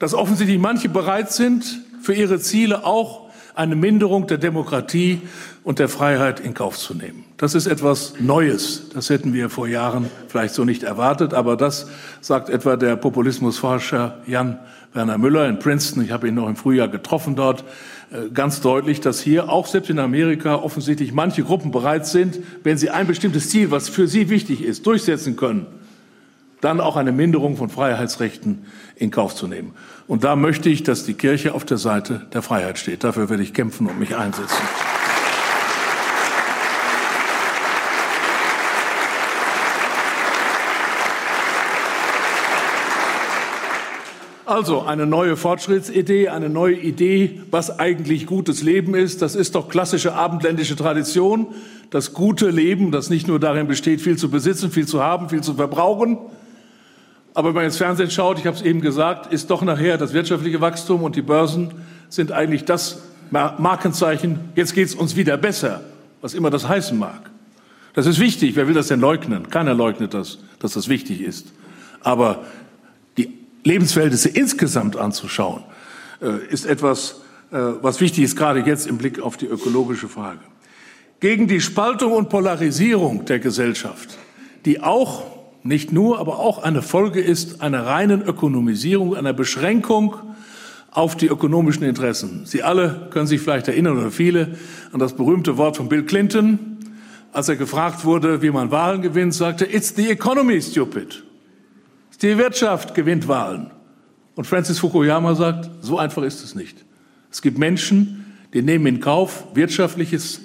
dass 0.00 0.14
offensichtlich 0.14 0.58
manche 0.58 0.88
bereit 0.88 1.30
sind, 1.30 1.82
für 2.02 2.14
ihre 2.14 2.40
Ziele 2.40 2.84
auch 2.84 3.29
eine 3.54 3.76
Minderung 3.76 4.26
der 4.26 4.38
Demokratie 4.38 5.20
und 5.62 5.78
der 5.78 5.88
Freiheit 5.88 6.40
in 6.40 6.54
Kauf 6.54 6.78
zu 6.78 6.94
nehmen. 6.94 7.24
Das 7.36 7.54
ist 7.54 7.66
etwas 7.66 8.14
Neues. 8.20 8.90
Das 8.94 9.10
hätten 9.10 9.34
wir 9.34 9.50
vor 9.50 9.68
Jahren 9.68 10.10
vielleicht 10.28 10.54
so 10.54 10.64
nicht 10.64 10.82
erwartet. 10.82 11.34
Aber 11.34 11.56
das 11.56 11.88
sagt 12.20 12.48
etwa 12.48 12.76
der 12.76 12.96
Populismusforscher 12.96 14.18
Jan 14.26 14.58
Werner 14.92 15.18
Müller 15.18 15.48
in 15.48 15.58
Princeton. 15.58 16.02
Ich 16.02 16.10
habe 16.10 16.28
ihn 16.28 16.34
noch 16.34 16.48
im 16.48 16.56
Frühjahr 16.56 16.88
getroffen 16.88 17.36
dort. 17.36 17.64
Äh, 18.10 18.30
ganz 18.34 18.60
deutlich, 18.60 19.00
dass 19.00 19.20
hier 19.20 19.48
auch 19.48 19.66
selbst 19.66 19.88
in 19.88 19.98
Amerika 19.98 20.56
offensichtlich 20.56 21.12
manche 21.12 21.44
Gruppen 21.44 21.70
bereit 21.70 22.06
sind, 22.06 22.40
wenn 22.64 22.76
sie 22.76 22.90
ein 22.90 23.06
bestimmtes 23.06 23.50
Ziel, 23.50 23.70
was 23.70 23.88
für 23.88 24.08
sie 24.08 24.28
wichtig 24.30 24.64
ist, 24.64 24.86
durchsetzen 24.86 25.36
können, 25.36 25.66
dann 26.60 26.80
auch 26.80 26.96
eine 26.96 27.12
Minderung 27.12 27.56
von 27.56 27.68
Freiheitsrechten 27.70 28.66
in 28.96 29.10
Kauf 29.10 29.34
zu 29.34 29.46
nehmen. 29.46 29.74
Und 30.06 30.24
da 30.24 30.36
möchte 30.36 30.68
ich, 30.68 30.82
dass 30.82 31.04
die 31.04 31.14
Kirche 31.14 31.54
auf 31.54 31.64
der 31.64 31.78
Seite 31.78 32.26
der 32.32 32.42
Freiheit 32.42 32.78
steht. 32.78 33.04
Dafür 33.04 33.30
werde 33.30 33.42
ich 33.42 33.54
kämpfen 33.54 33.86
und 33.86 33.98
mich 33.98 34.16
einsetzen. 34.16 34.62
Also 44.50 44.82
eine 44.82 45.06
neue 45.06 45.36
Fortschrittsidee, 45.36 46.28
eine 46.28 46.48
neue 46.48 46.74
Idee, 46.74 47.40
was 47.52 47.78
eigentlich 47.78 48.26
gutes 48.26 48.64
Leben 48.64 48.96
ist. 48.96 49.22
Das 49.22 49.36
ist 49.36 49.54
doch 49.54 49.68
klassische 49.68 50.14
abendländische 50.14 50.74
Tradition. 50.74 51.54
Das 51.90 52.14
gute 52.14 52.50
Leben, 52.50 52.90
das 52.90 53.10
nicht 53.10 53.28
nur 53.28 53.38
darin 53.38 53.68
besteht, 53.68 54.00
viel 54.00 54.18
zu 54.18 54.28
besitzen, 54.28 54.72
viel 54.72 54.88
zu 54.88 55.04
haben, 55.04 55.28
viel 55.28 55.40
zu 55.40 55.54
verbrauchen, 55.54 56.18
aber 57.34 57.48
wenn 57.48 57.54
man 57.54 57.64
ins 57.64 57.76
Fernsehen 57.76 58.10
schaut, 58.10 58.38
ich 58.38 58.46
habe 58.46 58.56
es 58.56 58.62
eben 58.62 58.80
gesagt, 58.80 59.32
ist 59.32 59.50
doch 59.50 59.62
nachher 59.62 59.98
das 59.98 60.12
wirtschaftliche 60.12 60.60
Wachstum 60.60 61.02
und 61.02 61.16
die 61.16 61.22
Börsen 61.22 61.70
sind 62.08 62.32
eigentlich 62.32 62.64
das 62.64 63.02
Markenzeichen, 63.30 64.40
jetzt 64.56 64.74
geht 64.74 64.88
es 64.88 64.94
uns 64.94 65.14
wieder 65.14 65.36
besser, 65.36 65.82
was 66.20 66.34
immer 66.34 66.50
das 66.50 66.66
heißen 66.68 66.98
mag. 66.98 67.30
Das 67.94 68.06
ist 68.06 68.18
wichtig. 68.18 68.56
Wer 68.56 68.66
will 68.66 68.74
das 68.74 68.88
denn 68.88 69.00
leugnen? 69.00 69.48
Keiner 69.50 69.74
leugnet 69.74 70.14
das, 70.14 70.38
dass 70.58 70.74
das 70.74 70.88
wichtig 70.88 71.20
ist. 71.20 71.52
Aber 72.00 72.44
die 73.16 73.32
Lebensverhältnisse 73.64 74.28
insgesamt 74.28 74.96
anzuschauen, 74.96 75.64
äh, 76.20 76.44
ist 76.48 76.66
etwas, 76.66 77.20
äh, 77.52 77.58
was 77.80 78.00
wichtig 78.00 78.24
ist, 78.24 78.36
gerade 78.36 78.60
jetzt 78.60 78.86
im 78.86 78.98
Blick 78.98 79.20
auf 79.20 79.36
die 79.36 79.46
ökologische 79.46 80.08
Frage. 80.08 80.40
Gegen 81.20 81.48
die 81.48 81.60
Spaltung 81.60 82.12
und 82.12 82.28
Polarisierung 82.28 83.24
der 83.26 83.38
Gesellschaft, 83.38 84.16
die 84.64 84.80
auch 84.80 85.39
nicht 85.62 85.92
nur, 85.92 86.18
aber 86.18 86.38
auch 86.38 86.62
eine 86.62 86.82
Folge 86.82 87.20
ist 87.20 87.60
einer 87.60 87.86
reinen 87.86 88.22
Ökonomisierung, 88.22 89.14
einer 89.14 89.32
Beschränkung 89.32 90.16
auf 90.90 91.16
die 91.16 91.26
ökonomischen 91.26 91.84
Interessen. 91.84 92.42
Sie 92.46 92.62
alle 92.62 93.08
können 93.10 93.26
sich 93.26 93.40
vielleicht 93.40 93.68
erinnern 93.68 93.98
oder 93.98 94.10
viele 94.10 94.56
an 94.92 94.98
das 94.98 95.14
berühmte 95.14 95.56
Wort 95.56 95.76
von 95.76 95.88
Bill 95.88 96.04
Clinton, 96.04 96.78
als 97.32 97.48
er 97.48 97.56
gefragt 97.56 98.04
wurde, 98.04 98.42
wie 98.42 98.50
man 98.50 98.70
Wahlen 98.70 99.02
gewinnt, 99.02 99.34
sagte, 99.34 99.64
it's 99.64 99.94
the 99.94 100.10
economy, 100.10 100.60
stupid. 100.60 101.22
Die 102.22 102.36
Wirtschaft 102.36 102.94
gewinnt 102.94 103.28
Wahlen. 103.28 103.70
Und 104.34 104.46
Francis 104.46 104.78
Fukuyama 104.78 105.34
sagt, 105.34 105.70
so 105.80 105.98
einfach 105.98 106.22
ist 106.22 106.42
es 106.42 106.54
nicht. 106.54 106.84
Es 107.30 107.40
gibt 107.40 107.58
Menschen, 107.58 108.36
die 108.52 108.62
nehmen 108.62 108.86
in 108.86 109.00
Kauf 109.00 109.46
wirtschaftliches, 109.54 110.40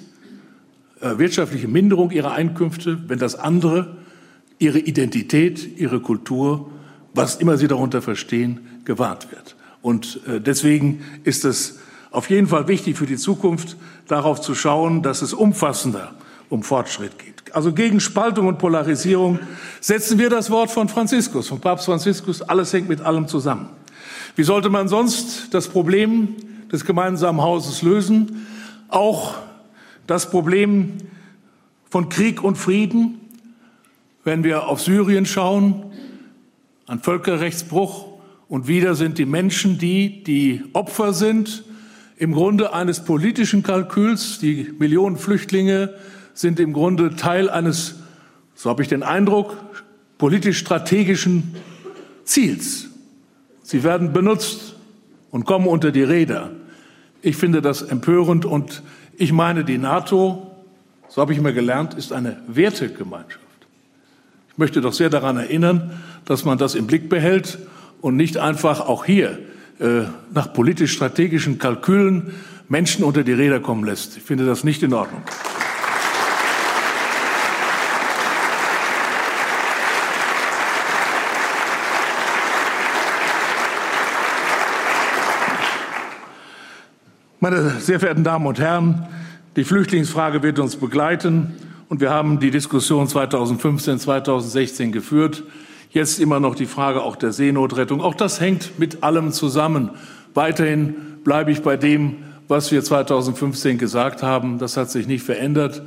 äh, 1.00 1.18
wirtschaftliche 1.18 1.68
Minderung 1.68 2.12
ihrer 2.12 2.32
Einkünfte, 2.32 2.98
wenn 3.08 3.18
das 3.18 3.34
andere 3.34 3.96
ihre 4.58 4.78
Identität, 4.78 5.78
ihre 5.78 6.00
Kultur, 6.00 6.70
was 7.14 7.36
immer 7.36 7.56
sie 7.56 7.68
darunter 7.68 8.02
verstehen, 8.02 8.60
gewahrt 8.84 9.30
wird. 9.30 9.56
Und 9.82 10.20
äh, 10.26 10.40
deswegen 10.40 11.02
ist 11.24 11.44
es 11.44 11.78
auf 12.10 12.30
jeden 12.30 12.46
Fall 12.46 12.68
wichtig 12.68 12.96
für 12.96 13.06
die 13.06 13.16
Zukunft, 13.16 13.76
darauf 14.08 14.40
zu 14.40 14.54
schauen, 14.54 15.02
dass 15.02 15.22
es 15.22 15.32
umfassender 15.32 16.14
um 16.48 16.62
Fortschritt 16.62 17.18
geht. 17.18 17.54
Also 17.54 17.72
gegen 17.72 18.00
Spaltung 18.00 18.48
und 18.48 18.58
Polarisierung 18.58 19.38
setzen 19.80 20.18
wir 20.18 20.30
das 20.30 20.50
Wort 20.50 20.70
von 20.70 20.88
Franziskus, 20.88 21.48
von 21.48 21.60
Papst 21.60 21.86
Franziskus. 21.86 22.42
Alles 22.42 22.72
hängt 22.72 22.88
mit 22.88 23.00
allem 23.00 23.28
zusammen. 23.28 23.70
Wie 24.34 24.44
sollte 24.44 24.68
man 24.68 24.88
sonst 24.88 25.54
das 25.54 25.68
Problem 25.68 26.36
des 26.70 26.84
gemeinsamen 26.84 27.40
Hauses 27.40 27.82
lösen? 27.82 28.46
Auch 28.88 29.34
das 30.06 30.30
Problem 30.30 30.98
von 31.88 32.08
Krieg 32.08 32.42
und 32.42 32.56
Frieden, 32.56 33.20
wenn 34.26 34.42
wir 34.42 34.66
auf 34.66 34.80
Syrien 34.82 35.24
schauen, 35.24 35.92
ein 36.88 36.98
Völkerrechtsbruch 36.98 38.06
und 38.48 38.66
wieder 38.66 38.96
sind 38.96 39.18
die 39.18 39.24
Menschen 39.24 39.78
die, 39.78 40.24
die 40.24 40.64
Opfer 40.72 41.12
sind, 41.12 41.62
im 42.16 42.32
Grunde 42.32 42.72
eines 42.72 43.04
politischen 43.04 43.62
Kalküls. 43.62 44.40
Die 44.40 44.74
Millionen 44.80 45.16
Flüchtlinge 45.16 45.94
sind 46.34 46.58
im 46.58 46.72
Grunde 46.72 47.14
Teil 47.14 47.48
eines, 47.48 48.00
so 48.56 48.68
habe 48.68 48.82
ich 48.82 48.88
den 48.88 49.04
Eindruck, 49.04 49.56
politisch-strategischen 50.18 51.54
Ziels. 52.24 52.88
Sie 53.62 53.84
werden 53.84 54.12
benutzt 54.12 54.74
und 55.30 55.44
kommen 55.44 55.68
unter 55.68 55.92
die 55.92 56.02
Räder. 56.02 56.50
Ich 57.22 57.36
finde 57.36 57.62
das 57.62 57.80
empörend 57.82 58.44
und 58.44 58.82
ich 59.16 59.32
meine, 59.32 59.64
die 59.64 59.78
NATO, 59.78 60.50
so 61.06 61.20
habe 61.20 61.32
ich 61.32 61.38
immer 61.38 61.52
gelernt, 61.52 61.94
ist 61.94 62.12
eine 62.12 62.42
Wertegemeinschaft. 62.48 63.45
Ich 64.56 64.58
möchte 64.58 64.80
doch 64.80 64.94
sehr 64.94 65.10
daran 65.10 65.36
erinnern, 65.36 65.90
dass 66.24 66.46
man 66.46 66.56
das 66.56 66.74
im 66.74 66.86
Blick 66.86 67.10
behält 67.10 67.58
und 68.00 68.16
nicht 68.16 68.38
einfach 68.38 68.80
auch 68.80 69.04
hier 69.04 69.38
äh, 69.78 70.04
nach 70.32 70.54
politisch-strategischen 70.54 71.58
Kalkülen 71.58 72.32
Menschen 72.66 73.04
unter 73.04 73.22
die 73.22 73.34
Räder 73.34 73.60
kommen 73.60 73.84
lässt. 73.84 74.16
Ich 74.16 74.22
finde 74.22 74.46
das 74.46 74.64
nicht 74.64 74.82
in 74.82 74.94
Ordnung. 74.94 75.20
Meine 87.40 87.72
sehr 87.80 88.00
verehrten 88.00 88.24
Damen 88.24 88.46
und 88.46 88.58
Herren, 88.58 89.06
die 89.56 89.64
Flüchtlingsfrage 89.64 90.42
wird 90.42 90.58
uns 90.58 90.76
begleiten. 90.76 91.65
Und 91.88 92.00
wir 92.00 92.10
haben 92.10 92.40
die 92.40 92.50
Diskussion 92.50 93.06
2015, 93.06 93.98
2016 93.98 94.92
geführt. 94.92 95.44
Jetzt 95.90 96.18
immer 96.18 96.40
noch 96.40 96.54
die 96.56 96.66
Frage 96.66 97.02
auch 97.02 97.16
der 97.16 97.32
Seenotrettung. 97.32 98.00
Auch 98.00 98.14
das 98.14 98.40
hängt 98.40 98.78
mit 98.78 99.04
allem 99.04 99.30
zusammen. 99.32 99.90
Weiterhin 100.34 100.94
bleibe 101.22 101.52
ich 101.52 101.62
bei 101.62 101.76
dem, 101.76 102.16
was 102.48 102.72
wir 102.72 102.82
2015 102.82 103.78
gesagt 103.78 104.22
haben. 104.22 104.58
Das 104.58 104.76
hat 104.76 104.90
sich 104.90 105.06
nicht 105.06 105.22
verändert. 105.22 105.82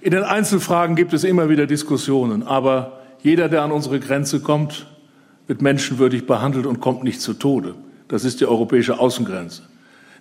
In 0.00 0.10
den 0.10 0.24
Einzelfragen 0.24 0.96
gibt 0.96 1.12
es 1.12 1.22
immer 1.24 1.48
wieder 1.48 1.66
Diskussionen. 1.66 2.42
Aber 2.42 3.00
jeder, 3.22 3.48
der 3.48 3.62
an 3.62 3.72
unsere 3.72 4.00
Grenze 4.00 4.40
kommt, 4.40 4.86
wird 5.46 5.62
menschenwürdig 5.62 6.26
behandelt 6.26 6.66
und 6.66 6.80
kommt 6.80 7.04
nicht 7.04 7.20
zu 7.20 7.34
Tode. 7.34 7.74
Das 8.08 8.24
ist 8.24 8.40
die 8.40 8.46
europäische 8.46 8.98
Außengrenze. 8.98 9.62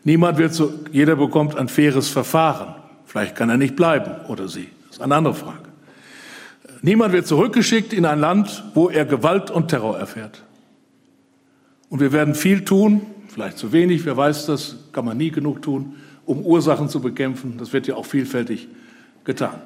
Niemand 0.03 0.37
wird 0.37 0.53
so, 0.53 0.71
jeder 0.91 1.15
bekommt 1.15 1.57
ein 1.57 1.67
faires 1.67 2.09
Verfahren. 2.09 2.75
Vielleicht 3.05 3.35
kann 3.35 3.49
er 3.49 3.57
nicht 3.57 3.75
bleiben 3.75 4.11
oder 4.27 4.47
sie. 4.47 4.69
Ist 4.95 5.01
eine 5.01 5.15
andere 5.15 5.33
Frage. 5.33 5.67
Niemand 6.81 7.11
wird 7.11 7.27
zurückgeschickt 7.27 7.91
in 7.91 8.05
ein 8.05 8.17
Land, 8.17 8.63
wo 8.75 8.87
er 8.87 9.03
Gewalt 9.03 9.51
und 9.51 9.67
Terror 9.67 9.99
erfährt. 9.99 10.41
Und 11.89 11.99
wir 11.99 12.13
werden 12.13 12.33
viel 12.33 12.63
tun, 12.63 13.01
vielleicht 13.27 13.57
zu 13.57 13.73
wenig, 13.73 14.05
wer 14.05 14.15
weiß 14.15 14.45
das, 14.45 14.77
kann 14.93 15.03
man 15.03 15.17
nie 15.17 15.31
genug 15.31 15.61
tun, 15.61 15.95
um 16.25 16.45
Ursachen 16.45 16.87
zu 16.87 17.01
bekämpfen. 17.01 17.55
Das 17.57 17.73
wird 17.73 17.87
ja 17.87 17.95
auch 17.95 18.05
vielfältig 18.05 18.69
getan. 19.25 19.59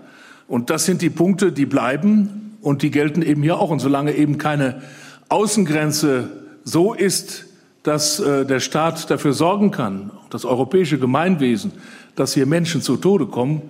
Und 0.47 0.71
das 0.71 0.85
sind 0.85 1.03
die 1.03 1.11
Punkte, 1.11 1.51
die 1.51 1.67
bleiben 1.67 2.57
und 2.63 2.81
die 2.81 2.89
gelten 2.89 3.21
eben 3.21 3.43
hier 3.43 3.59
auch. 3.59 3.69
Und 3.69 3.81
solange 3.81 4.15
eben 4.15 4.39
keine 4.39 4.81
Außengrenze 5.29 6.27
so 6.63 6.95
ist, 6.95 7.45
dass 7.83 8.19
äh, 8.19 8.47
der 8.47 8.61
Staat 8.61 9.11
dafür 9.11 9.33
sorgen 9.33 9.69
kann, 9.69 10.09
das 10.31 10.43
europäische 10.43 10.97
Gemeinwesen, 10.97 11.73
dass 12.15 12.33
hier 12.33 12.47
Menschen 12.47 12.81
zu 12.81 12.97
Tode 12.97 13.27
kommen, 13.27 13.69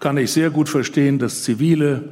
kann 0.00 0.16
ich 0.16 0.32
sehr 0.32 0.50
gut 0.50 0.68
verstehen, 0.68 1.18
dass 1.18 1.42
zivile 1.42 2.04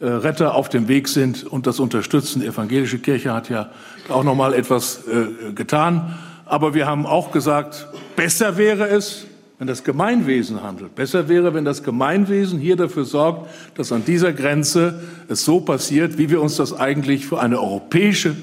äh, 0.00 0.06
Retter 0.06 0.54
auf 0.54 0.68
dem 0.68 0.88
Weg 0.88 1.08
sind 1.08 1.44
und 1.44 1.66
das 1.66 1.80
unterstützen. 1.80 2.40
Die 2.40 2.46
evangelische 2.46 2.98
Kirche 2.98 3.32
hat 3.32 3.48
ja 3.48 3.70
auch 4.08 4.24
noch 4.24 4.34
mal 4.34 4.54
etwas 4.54 5.02
äh, 5.06 5.52
getan. 5.52 6.18
Aber 6.44 6.74
wir 6.74 6.86
haben 6.86 7.06
auch 7.06 7.30
gesagt, 7.30 7.86
besser 8.16 8.56
wäre 8.56 8.88
es, 8.88 9.26
wenn 9.58 9.68
das 9.68 9.84
Gemeinwesen 9.84 10.62
handelt. 10.62 10.96
Besser 10.96 11.28
wäre, 11.28 11.54
wenn 11.54 11.64
das 11.64 11.84
Gemeinwesen 11.84 12.58
hier 12.58 12.74
dafür 12.74 13.04
sorgt, 13.04 13.48
dass 13.76 13.92
an 13.92 14.04
dieser 14.04 14.32
Grenze 14.32 15.00
es 15.28 15.44
so 15.44 15.60
passiert, 15.60 16.18
wie 16.18 16.30
wir 16.30 16.42
uns 16.42 16.56
das 16.56 16.72
eigentlich 16.72 17.26
für 17.26 17.40
eine 17.40 17.60
europäische 17.60 18.34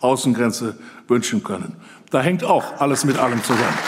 Außengrenze 0.00 0.76
wünschen 1.08 1.42
können. 1.42 1.76
Da 2.10 2.20
hängt 2.20 2.44
auch 2.44 2.78
alles 2.78 3.04
mit 3.06 3.18
allem 3.18 3.42
zusammen. 3.42 3.78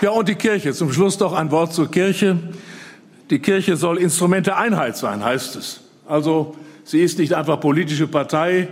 Ja, 0.00 0.10
und 0.10 0.28
die 0.28 0.36
Kirche. 0.36 0.72
Zum 0.72 0.92
Schluss 0.92 1.18
doch 1.18 1.32
ein 1.32 1.50
Wort 1.50 1.72
zur 1.72 1.90
Kirche. 1.90 2.38
Die 3.30 3.40
Kirche 3.40 3.76
soll 3.76 3.98
Instrument 3.98 4.46
der 4.46 4.58
Einheit 4.58 4.96
sein, 4.96 5.24
heißt 5.24 5.56
es. 5.56 5.80
Also 6.06 6.56
Sie 6.88 7.02
ist 7.02 7.18
nicht 7.18 7.34
einfach 7.34 7.60
politische 7.60 8.06
Partei. 8.08 8.66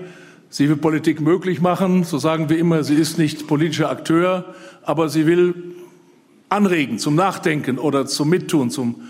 Sie 0.48 0.70
will 0.70 0.76
Politik 0.76 1.20
möglich 1.20 1.60
machen. 1.60 2.02
So 2.02 2.16
sagen 2.16 2.48
wir 2.48 2.56
immer, 2.56 2.82
sie 2.82 2.94
ist 2.94 3.18
nicht 3.18 3.46
politischer 3.46 3.90
Akteur, 3.90 4.54
aber 4.84 5.10
sie 5.10 5.26
will 5.26 5.54
anregen 6.48 6.98
zum 6.98 7.14
Nachdenken 7.14 7.78
oder 7.78 8.06
zum 8.06 8.30
Mittun, 8.30 8.70
zum 8.70 9.02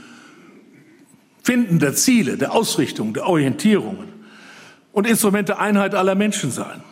Finden 1.41 1.79
der 1.79 1.95
Ziele, 1.95 2.37
der 2.37 2.53
Ausrichtung, 2.53 3.15
der 3.15 3.29
Orientierungen 3.29 4.09
und 4.91 5.07
Instrument 5.07 5.51
der 5.51 5.61
Einheit 5.61 5.95
aller 5.95 6.17
Menschen 6.17 6.51
sein. 6.51 6.83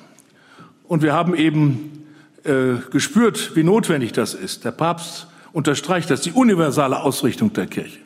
Und 0.87 1.03
wir 1.03 1.15
haben 1.15 1.35
eben 1.35 2.04
äh, 2.45 2.77
gespürt, 2.91 3.53
wie 3.55 3.65
notwendig 3.65 4.13
das 4.13 4.35
ist. 4.35 4.65
Der 4.65 4.71
Papst 4.71 5.27
unterstreicht 5.53 6.11
das, 6.11 6.21
die 6.21 6.33
universale 6.33 7.01
Ausrichtung 7.01 7.53
der 7.53 7.67
Kirche. 7.67 7.99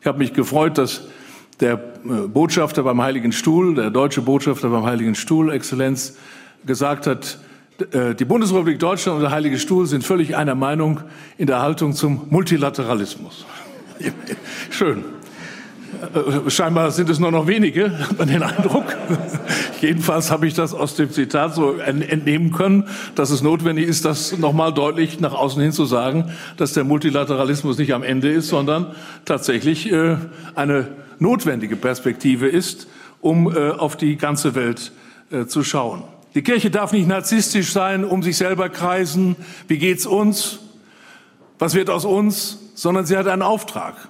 Ich 0.00 0.06
habe 0.06 0.18
mich 0.18 0.32
gefreut, 0.32 0.78
dass 0.78 1.02
der 1.60 1.74
äh, 1.74 2.28
Botschafter 2.28 2.82
beim 2.82 3.00
Heiligen 3.02 3.32
Stuhl, 3.32 3.74
der 3.74 3.90
deutsche 3.90 4.22
Botschafter 4.22 4.70
beim 4.70 4.84
Heiligen 4.84 5.14
Stuhl, 5.14 5.52
Exzellenz, 5.52 6.16
gesagt 6.64 7.06
hat, 7.06 7.38
äh, 7.92 8.14
die 8.14 8.24
Bundesrepublik 8.24 8.78
Deutschland 8.78 9.16
und 9.16 9.22
der 9.22 9.30
Heilige 9.30 9.58
Stuhl 9.58 9.86
sind 9.86 10.04
völlig 10.04 10.36
einer 10.36 10.54
Meinung 10.54 11.00
in 11.38 11.46
der 11.46 11.60
Haltung 11.60 11.94
zum 11.94 12.26
Multilateralismus. 12.30 13.46
Schön. 14.70 15.04
Äh, 16.00 16.50
scheinbar 16.50 16.90
sind 16.90 17.10
es 17.10 17.18
nur 17.18 17.30
noch 17.30 17.46
wenige, 17.46 17.98
hat 17.98 18.18
man 18.18 18.28
den 18.28 18.42
Eindruck. 18.42 18.96
Jedenfalls 19.80 20.30
habe 20.30 20.46
ich 20.46 20.54
das 20.54 20.74
aus 20.74 20.94
dem 20.94 21.10
Zitat 21.10 21.54
so 21.54 21.74
entnehmen 21.74 22.52
können, 22.52 22.84
dass 23.14 23.30
es 23.30 23.42
notwendig 23.42 23.86
ist, 23.86 24.04
das 24.04 24.36
nochmal 24.38 24.72
deutlich 24.72 25.20
nach 25.20 25.32
außen 25.32 25.60
hin 25.60 25.72
zu 25.72 25.84
sagen, 25.84 26.32
dass 26.56 26.72
der 26.72 26.84
Multilateralismus 26.84 27.78
nicht 27.78 27.92
am 27.92 28.02
Ende 28.02 28.30
ist, 28.30 28.48
sondern 28.48 28.94
tatsächlich 29.24 29.90
äh, 29.92 30.16
eine 30.54 30.88
notwendige 31.18 31.76
Perspektive 31.76 32.48
ist, 32.48 32.88
um 33.20 33.54
äh, 33.54 33.70
auf 33.70 33.96
die 33.96 34.16
ganze 34.16 34.54
Welt 34.54 34.92
zu 35.46 35.62
schauen. 35.62 36.02
Die 36.34 36.42
Kirche 36.42 36.72
darf 36.72 36.90
nicht 36.90 37.06
narzisstisch 37.06 37.70
sein, 37.70 38.04
um 38.04 38.20
sich 38.24 38.36
selber 38.36 38.68
kreisen. 38.68 39.36
Wie 39.68 39.78
geht's 39.78 40.04
uns? 40.04 40.58
Was 41.60 41.74
wird 41.74 41.88
aus 41.88 42.04
uns? 42.04 42.58
Sondern 42.74 43.06
sie 43.06 43.16
hat 43.16 43.28
einen 43.28 43.42
Auftrag. 43.42 44.09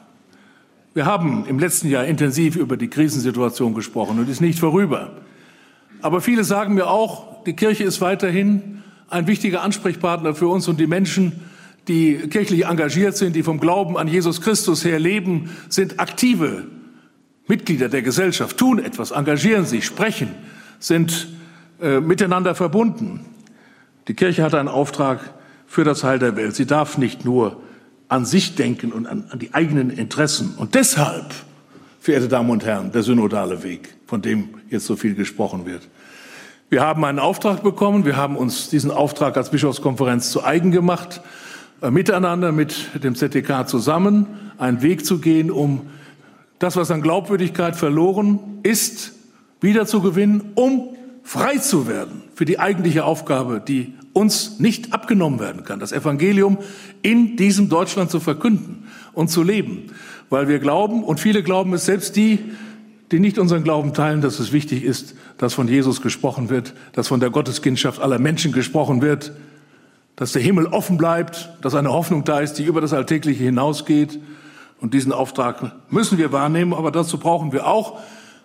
Wir 0.93 1.07
haben 1.07 1.47
im 1.47 1.61
letzten 1.61 1.89
Jahr 1.89 2.05
intensiv 2.05 2.57
über 2.57 2.77
die 2.77 2.89
Krisensituation 2.89 3.75
gesprochen 3.75 4.19
und 4.19 4.29
ist 4.29 4.41
nicht 4.41 4.59
vorüber. 4.59 5.13
Aber 6.03 6.21
viele 6.21 6.43
sagen 6.43 6.75
mir 6.75 6.89
auch, 6.89 7.45
die 7.45 7.55
Kirche 7.55 7.85
ist 7.85 8.01
weiterhin 8.01 8.83
ein 9.09 9.29
wichtiger 9.29 9.63
Ansprechpartner 9.63 10.35
für 10.35 10.49
uns 10.49 10.67
und 10.67 10.81
die 10.81 10.89
Menschen, 10.89 11.41
die 11.87 12.17
kirchlich 12.17 12.67
engagiert 12.67 13.17
sind, 13.17 13.37
die 13.37 13.45
vom 13.45 13.61
Glauben 13.61 13.97
an 13.97 14.09
Jesus 14.09 14.41
Christus 14.41 14.85
her 14.85 14.99
leben, 14.99 15.51
sind 15.69 16.01
aktive 16.01 16.65
Mitglieder 17.47 17.89
der 17.89 18.03
Gesellschaft, 18.03 18.57
tun 18.57 18.81
etwas, 18.81 19.13
engagieren 19.13 19.67
sich, 19.67 19.87
sprechen, 19.87 20.35
sind 20.81 21.29
äh, 21.81 22.01
miteinander 22.01 22.57
verbunden. 22.57 23.21
Die 24.09 24.15
Kirche 24.15 24.43
hat 24.43 24.55
einen 24.55 24.69
Auftrag 24.69 25.35
für 25.67 25.85
das 25.85 26.03
Heil 26.03 26.19
der 26.19 26.35
Welt. 26.35 26.57
Sie 26.57 26.67
darf 26.67 26.99
nicht 26.99 27.25
nur 27.25 27.61
an 28.11 28.27
sich 28.27 28.57
denken 28.57 28.93
und 28.93 29.07
an, 29.07 29.25
an 29.31 29.39
die 29.39 29.55
eigenen 29.55 29.89
Interessen. 29.89 30.55
Und 30.57 30.75
deshalb, 30.75 31.33
verehrte 32.01 32.29
Damen 32.29 32.51
und 32.51 32.65
Herren, 32.65 32.91
der 32.91 33.05
synodale 33.05 33.63
Weg, 33.63 33.95
von 34.07 34.21
dem 34.21 34.49
jetzt 34.69 34.87
so 34.87 34.97
viel 34.97 35.15
gesprochen 35.15 35.65
wird. 35.65 35.89
Wir 36.69 36.83
haben 36.83 37.05
einen 37.05 37.21
Auftrag 37.21 37.63
bekommen. 37.63 38.05
Wir 38.05 38.17
haben 38.17 38.37
uns 38.37 38.69
diesen 38.69 38.91
Auftrag 38.91 39.37
als 39.37 39.51
Bischofskonferenz 39.51 40.31
zu 40.33 40.45
eigen 40.45 40.73
gemacht, 40.73 41.21
äh, 41.83 41.91
miteinander 41.91 42.51
mit 42.51 43.03
dem 43.03 43.15
ZDK 43.15 43.67
zusammen 43.69 44.27
einen 44.59 44.83
Weg 44.83 45.07
zu 45.07 45.19
gehen, 45.19 45.51
um 45.51 45.89
das, 46.59 46.77
was 46.77 46.91
an 46.91 47.03
Glaubwürdigkeit 47.03 47.77
verloren 47.77 48.59
ist, 48.65 49.13
wiederzugewinnen, 49.61 50.53
um 50.57 50.97
frei 51.31 51.59
zu 51.59 51.87
werden 51.87 52.23
für 52.35 52.45
die 52.45 52.59
eigentliche 52.59 53.05
Aufgabe, 53.05 53.63
die 53.65 53.95
uns 54.13 54.59
nicht 54.59 54.93
abgenommen 54.93 55.39
werden 55.39 55.63
kann, 55.63 55.79
das 55.79 55.93
Evangelium 55.93 56.59
in 57.03 57.37
diesem 57.37 57.69
Deutschland 57.69 58.11
zu 58.11 58.19
verkünden 58.19 58.89
und 59.13 59.29
zu 59.29 59.45
leben. 59.45 59.93
Weil 60.29 60.49
wir 60.49 60.59
glauben, 60.59 61.05
und 61.05 61.21
viele 61.21 61.45
glauben 61.45 61.73
es, 61.73 61.85
selbst 61.85 62.17
die, 62.17 62.41
die 63.13 63.21
nicht 63.21 63.39
unseren 63.39 63.63
Glauben 63.63 63.95
teilen, 63.95 64.23
dass 64.23 64.41
es 64.41 64.51
wichtig 64.51 64.83
ist, 64.83 65.15
dass 65.39 65.55
von 65.55 65.69
Jesus 65.69 66.03
gesprochen 66.03 66.51
wird, 66.51 66.75
dass 66.95 67.07
von 67.07 67.21
der 67.21 67.31
Gotteskindschaft 67.31 68.01
aller 68.01 68.19
Menschen 68.19 68.51
gesprochen 68.51 69.01
wird, 69.01 69.31
dass 70.17 70.33
der 70.33 70.43
Himmel 70.43 70.67
offen 70.67 70.99
bleibt, 70.99 71.49
dass 71.63 71.77
eine 71.77 71.93
Hoffnung 71.93 72.25
da 72.25 72.41
ist, 72.41 72.55
die 72.55 72.65
über 72.65 72.81
das 72.81 72.93
Alltägliche 72.93 73.45
hinausgeht. 73.45 74.19
Und 74.81 74.95
diesen 74.95 75.13
Auftrag 75.13 75.77
müssen 75.91 76.19
wir 76.19 76.33
wahrnehmen, 76.33 76.75
aber 76.75 76.91
dazu 76.91 77.19
brauchen 77.19 77.53
wir 77.53 77.69
auch 77.69 78.01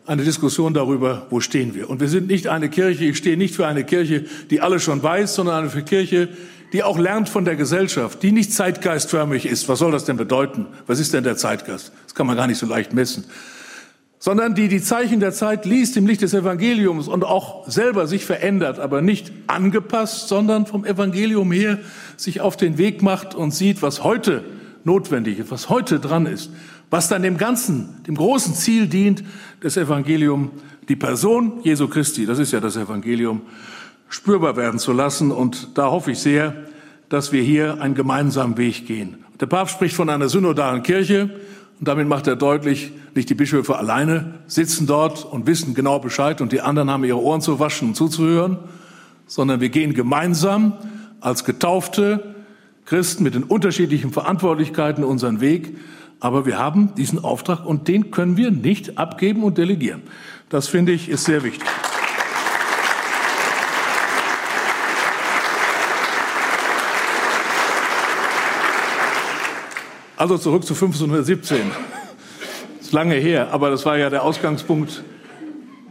eine 0.06 0.24
Diskussion 0.24 0.74
darüber, 0.74 1.26
wo 1.30 1.39
stehen 1.39 1.74
wir. 1.74 1.89
Und 1.89 2.00
wir 2.00 2.08
sind 2.08 2.28
nicht 2.28 2.48
eine 2.48 2.70
Kirche, 2.70 3.06
ich 3.06 3.18
stehe 3.18 3.38
nicht 3.38 3.56
für 3.56 3.68
eine 3.68 3.84
Kirche, 3.84 4.26
die 4.50 4.62
alles 4.62 4.84
schon 4.84 5.02
weiß, 5.02 5.36
sondern 5.36 5.70
eine 5.70 5.84
Kirche, 5.84 6.30
die 6.74 6.84
auch 6.84 7.00
lernt 7.00 7.30
von 7.30 7.46
der 7.46 7.56
Gesellschaft, 7.56 8.22
die 8.22 8.32
nicht 8.32 8.54
zeitgeistförmig 8.54 9.46
ist. 9.46 9.68
Was 9.70 9.80
soll 9.80 9.91
das 9.91 10.06
denn 10.06 10.18
bedeuten? 10.18 10.68
Was 10.88 11.00
ist 11.00 11.13
denn 11.13 11.24
der 11.24 11.38
Zeitgeist? 11.38 11.91
Das 12.04 12.15
kann 12.15 12.28
man 12.28 12.36
gar 12.36 12.48
nicht 12.48 12.58
so 12.58 12.65
leicht 12.65 12.94
messen. 12.94 13.26
Sondern 14.20 14.56
die 14.56 14.68
die 14.68 14.82
Zeichen 14.82 15.20
der 15.20 15.34
Zeit 15.34 15.65
liest 15.65 15.98
im 15.98 16.08
Licht 16.08 16.22
des 16.22 16.34
Evangeliums 16.34 17.08
und 17.08 17.24
auch 17.24 17.70
selber 17.70 18.08
sich 18.08 18.26
verändert, 18.26 18.80
aber 18.80 19.02
nicht 19.02 19.32
angepasst, 19.48 20.28
sondern 20.28 20.65
vom 20.65 20.86
Evangelium 20.86 21.52
her 21.52 21.80
sich 22.18 22.41
auf 22.41 22.58
den 22.58 22.78
Weg 22.78 23.02
macht 23.02 23.36
und 23.36 23.52
sieht, 23.52 23.82
was 23.82 24.04
heute 24.04 24.44
notwendig 24.84 25.39
ist, 25.39 25.52
was 25.52 25.70
heute 25.70 26.00
dran 26.00 26.26
ist 26.26 26.50
was 26.95 27.10
dann 27.10 27.23
dem 27.23 27.38
Ganzen, 27.38 28.01
dem 28.08 28.15
großen 28.15 28.53
Ziel 28.53 28.88
dient, 28.88 29.21
das 29.60 29.75
Evangelium, 29.75 30.51
die 30.88 30.95
Person 30.95 31.60
Jesu 31.62 31.89
Christi, 31.89 32.25
das 32.25 32.39
ist 32.39 32.53
ja 32.53 32.62
das 32.62 32.77
Evangelium, 32.77 33.41
spürbar 34.08 34.55
werden 34.55 34.79
zu 34.79 34.93
lassen. 34.93 35.29
Und 35.29 35.77
da 35.77 35.91
hoffe 35.91 36.12
ich 36.12 36.19
sehr, 36.19 36.55
dass 37.10 37.34
wir 37.34 37.43
hier 37.43 37.81
einen 37.81 37.95
gemeinsamen 37.95 38.55
Weg 38.55 38.88
gehen. 38.88 39.25
Der 39.41 39.47
Papst 39.47 39.75
spricht 39.75 39.93
von 39.93 40.10
einer 40.10 40.29
synodalen 40.29 40.84
Kirche 40.84 41.31
und 41.81 41.86
damit 41.89 42.08
macht 42.08 42.27
er 42.27 42.38
deutlich, 42.38 42.93
nicht 43.13 43.29
die 43.29 43.36
Bischöfe 43.36 43.77
alleine 43.77 44.36
sitzen 44.47 44.88
dort 44.88 45.25
und 45.25 45.47
wissen 45.47 45.73
genau 45.73 45.99
Bescheid 45.99 46.39
und 46.39 46.53
die 46.53 46.62
anderen 46.62 46.89
haben 46.89 47.03
ihre 47.03 47.21
Ohren 47.21 47.41
zu 47.41 47.60
waschen 47.60 47.89
und 47.89 47.95
zuzuhören, 47.95 48.58
sondern 49.27 49.60
wir 49.60 49.67
gehen 49.67 49.93
gemeinsam 49.93 50.71
als 51.19 51.43
getaufte 51.43 52.36
Christen 52.86 53.23
mit 53.23 53.36
den 53.36 53.43
unterschiedlichen 53.43 54.13
Verantwortlichkeiten 54.13 55.03
unseren 55.03 55.41
Weg 55.41 55.75
aber 56.19 56.45
wir 56.45 56.58
haben 56.58 56.95
diesen 56.95 57.23
Auftrag 57.23 57.65
und 57.65 57.88
den 57.88 58.12
können 58.12 58.38
wir 58.38 58.51
nicht 58.51 58.97
abgeben 58.97 59.43
und 59.43 59.58
delegieren. 59.58 60.04
Das 60.49 60.67
finde 60.67 60.91
ich 60.91 61.10
ist 61.10 61.25
sehr 61.25 61.43
wichtig. 61.43 61.67
Also 70.17 70.38
zurück 70.38 70.63
zu 70.63 70.73
1517. 70.73 71.71
Das 72.78 72.88
ist 72.88 72.93
lange 72.93 73.15
her, 73.15 73.49
aber 73.51 73.69
das 73.69 73.86
war 73.86 73.97
ja 73.97 74.10
der 74.10 74.23
Ausgangspunkt. 74.23 75.04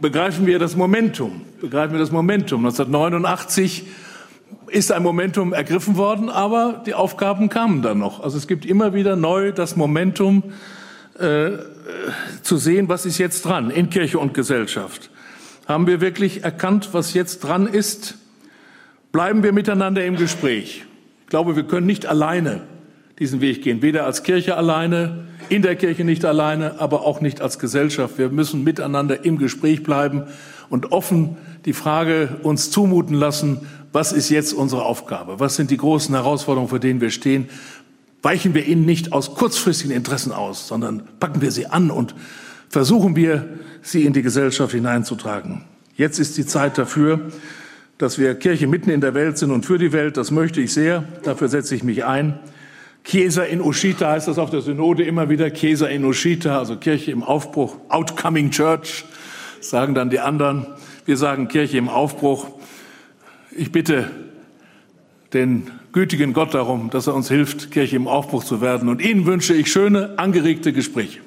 Begreifen 0.01 0.47
wir 0.47 0.57
das 0.57 0.75
Momentum. 0.75 1.41
Begreifen 1.61 1.93
wir 1.93 1.99
das 1.99 2.11
Momentum. 2.11 2.65
1989 2.65 3.85
ist 4.67 4.91
ein 4.91 5.03
Momentum 5.03 5.53
ergriffen 5.53 5.97
worden, 5.97 6.29
aber 6.29 6.83
die 6.85 6.93
Aufgaben 6.93 7.49
kamen 7.49 7.81
dann 7.81 7.99
noch. 7.99 8.23
Also 8.23 8.37
es 8.37 8.47
gibt 8.47 8.65
immer 8.65 8.93
wieder 8.93 9.15
neu 9.15 9.51
das 9.51 9.75
Momentum 9.75 10.43
äh, 11.19 11.51
zu 12.41 12.57
sehen, 12.57 12.89
was 12.89 13.05
ist 13.05 13.17
jetzt 13.17 13.45
dran 13.45 13.69
in 13.69 13.89
Kirche 13.89 14.19
und 14.19 14.33
Gesellschaft. 14.33 15.09
Haben 15.67 15.87
wir 15.87 16.01
wirklich 16.01 16.43
erkannt, 16.43 16.89
was 16.91 17.13
jetzt 17.13 17.39
dran 17.39 17.67
ist? 17.67 18.15
Bleiben 19.11 19.43
wir 19.43 19.53
miteinander 19.53 20.05
im 20.05 20.15
Gespräch. 20.15 20.83
Ich 21.21 21.27
glaube, 21.27 21.55
wir 21.55 21.63
können 21.63 21.87
nicht 21.87 22.05
alleine 22.05 22.61
diesen 23.17 23.39
Weg 23.39 23.63
gehen, 23.63 23.81
weder 23.81 24.05
als 24.05 24.23
Kirche 24.23 24.57
alleine, 24.57 25.25
in 25.47 25.61
der 25.61 25.75
Kirche 25.75 26.03
nicht 26.03 26.25
alleine, 26.25 26.79
aber 26.79 27.05
auch 27.05 27.21
nicht 27.21 27.39
als 27.41 27.59
Gesellschaft. 27.59 28.17
Wir 28.17 28.29
müssen 28.29 28.63
miteinander 28.63 29.23
im 29.23 29.37
Gespräch 29.37 29.83
bleiben 29.83 30.23
und 30.69 30.91
offen 30.91 31.37
die 31.65 31.73
Frage 31.73 32.37
uns 32.43 32.71
zumuten 32.71 33.15
lassen, 33.15 33.61
was 33.95 34.11
ist 34.11 34.29
jetzt 34.29 34.53
unsere 34.53 34.83
Aufgabe? 34.83 35.39
Was 35.39 35.55
sind 35.55 35.71
die 35.71 35.77
großen 35.77 36.13
Herausforderungen, 36.13 36.69
vor 36.69 36.79
denen 36.79 36.99
wir 36.99 37.11
stehen? 37.11 37.47
Weichen 38.21 38.53
wir 38.53 38.65
ihnen 38.65 38.85
nicht 38.85 39.13
aus 39.13 39.35
kurzfristigen 39.35 39.95
Interessen 39.95 40.33
aus, 40.33 40.67
sondern 40.67 41.03
packen 41.21 41.41
wir 41.41 41.49
sie 41.49 41.67
an 41.67 41.89
und 41.89 42.13
versuchen 42.67 43.15
wir, 43.15 43.47
sie 43.81 44.03
in 44.03 44.11
die 44.11 44.21
Gesellschaft 44.21 44.73
hineinzutragen. 44.73 45.63
Jetzt 45.95 46.19
ist 46.19 46.37
die 46.37 46.45
Zeit 46.45 46.77
dafür, 46.77 47.31
dass 47.97 48.19
wir 48.19 48.35
Kirche 48.35 48.67
mitten 48.67 48.89
in 48.89 48.99
der 48.99 49.13
Welt 49.13 49.37
sind 49.37 49.51
und 49.51 49.65
für 49.65 49.77
die 49.77 49.93
Welt. 49.93 50.17
Das 50.17 50.29
möchte 50.29 50.59
ich 50.59 50.73
sehr. 50.73 51.05
Dafür 51.23 51.47
setze 51.47 51.73
ich 51.73 51.83
mich 51.83 52.03
ein. 52.03 52.37
Chiesa 53.05 53.43
in 53.43 53.61
Ushita 53.61 54.11
heißt 54.11 54.27
das 54.27 54.37
auf 54.37 54.49
der 54.49 54.61
Synode 54.61 55.03
immer 55.03 55.29
wieder. 55.29 55.53
Chiesa 55.53 55.85
in 55.85 56.03
Ushita, 56.03 56.59
also 56.59 56.75
Kirche 56.75 57.11
im 57.11 57.23
Aufbruch. 57.23 57.77
Outcoming 57.87 58.51
Church, 58.51 59.05
sagen 59.61 59.95
dann 59.95 60.09
die 60.09 60.19
anderen. 60.19 60.67
Wir 61.05 61.15
sagen 61.15 61.47
Kirche 61.47 61.77
im 61.77 61.87
Aufbruch. 61.87 62.47
Ich 63.57 63.71
bitte 63.71 64.11
den 65.31 65.71
gütigen 65.93 66.33
Gott 66.33 66.53
darum, 66.53 66.89
dass 66.89 67.07
er 67.07 67.15
uns 67.15 67.29
hilft, 67.29 67.71
Kirche 67.71 67.95
im 67.95 68.07
Aufbruch 68.07 68.43
zu 68.43 68.59
werden. 68.59 68.89
Und 68.89 69.01
Ihnen 69.01 69.25
wünsche 69.25 69.53
ich 69.53 69.71
schöne, 69.71 70.19
angeregte 70.19 70.73
Gespräche. 70.73 71.21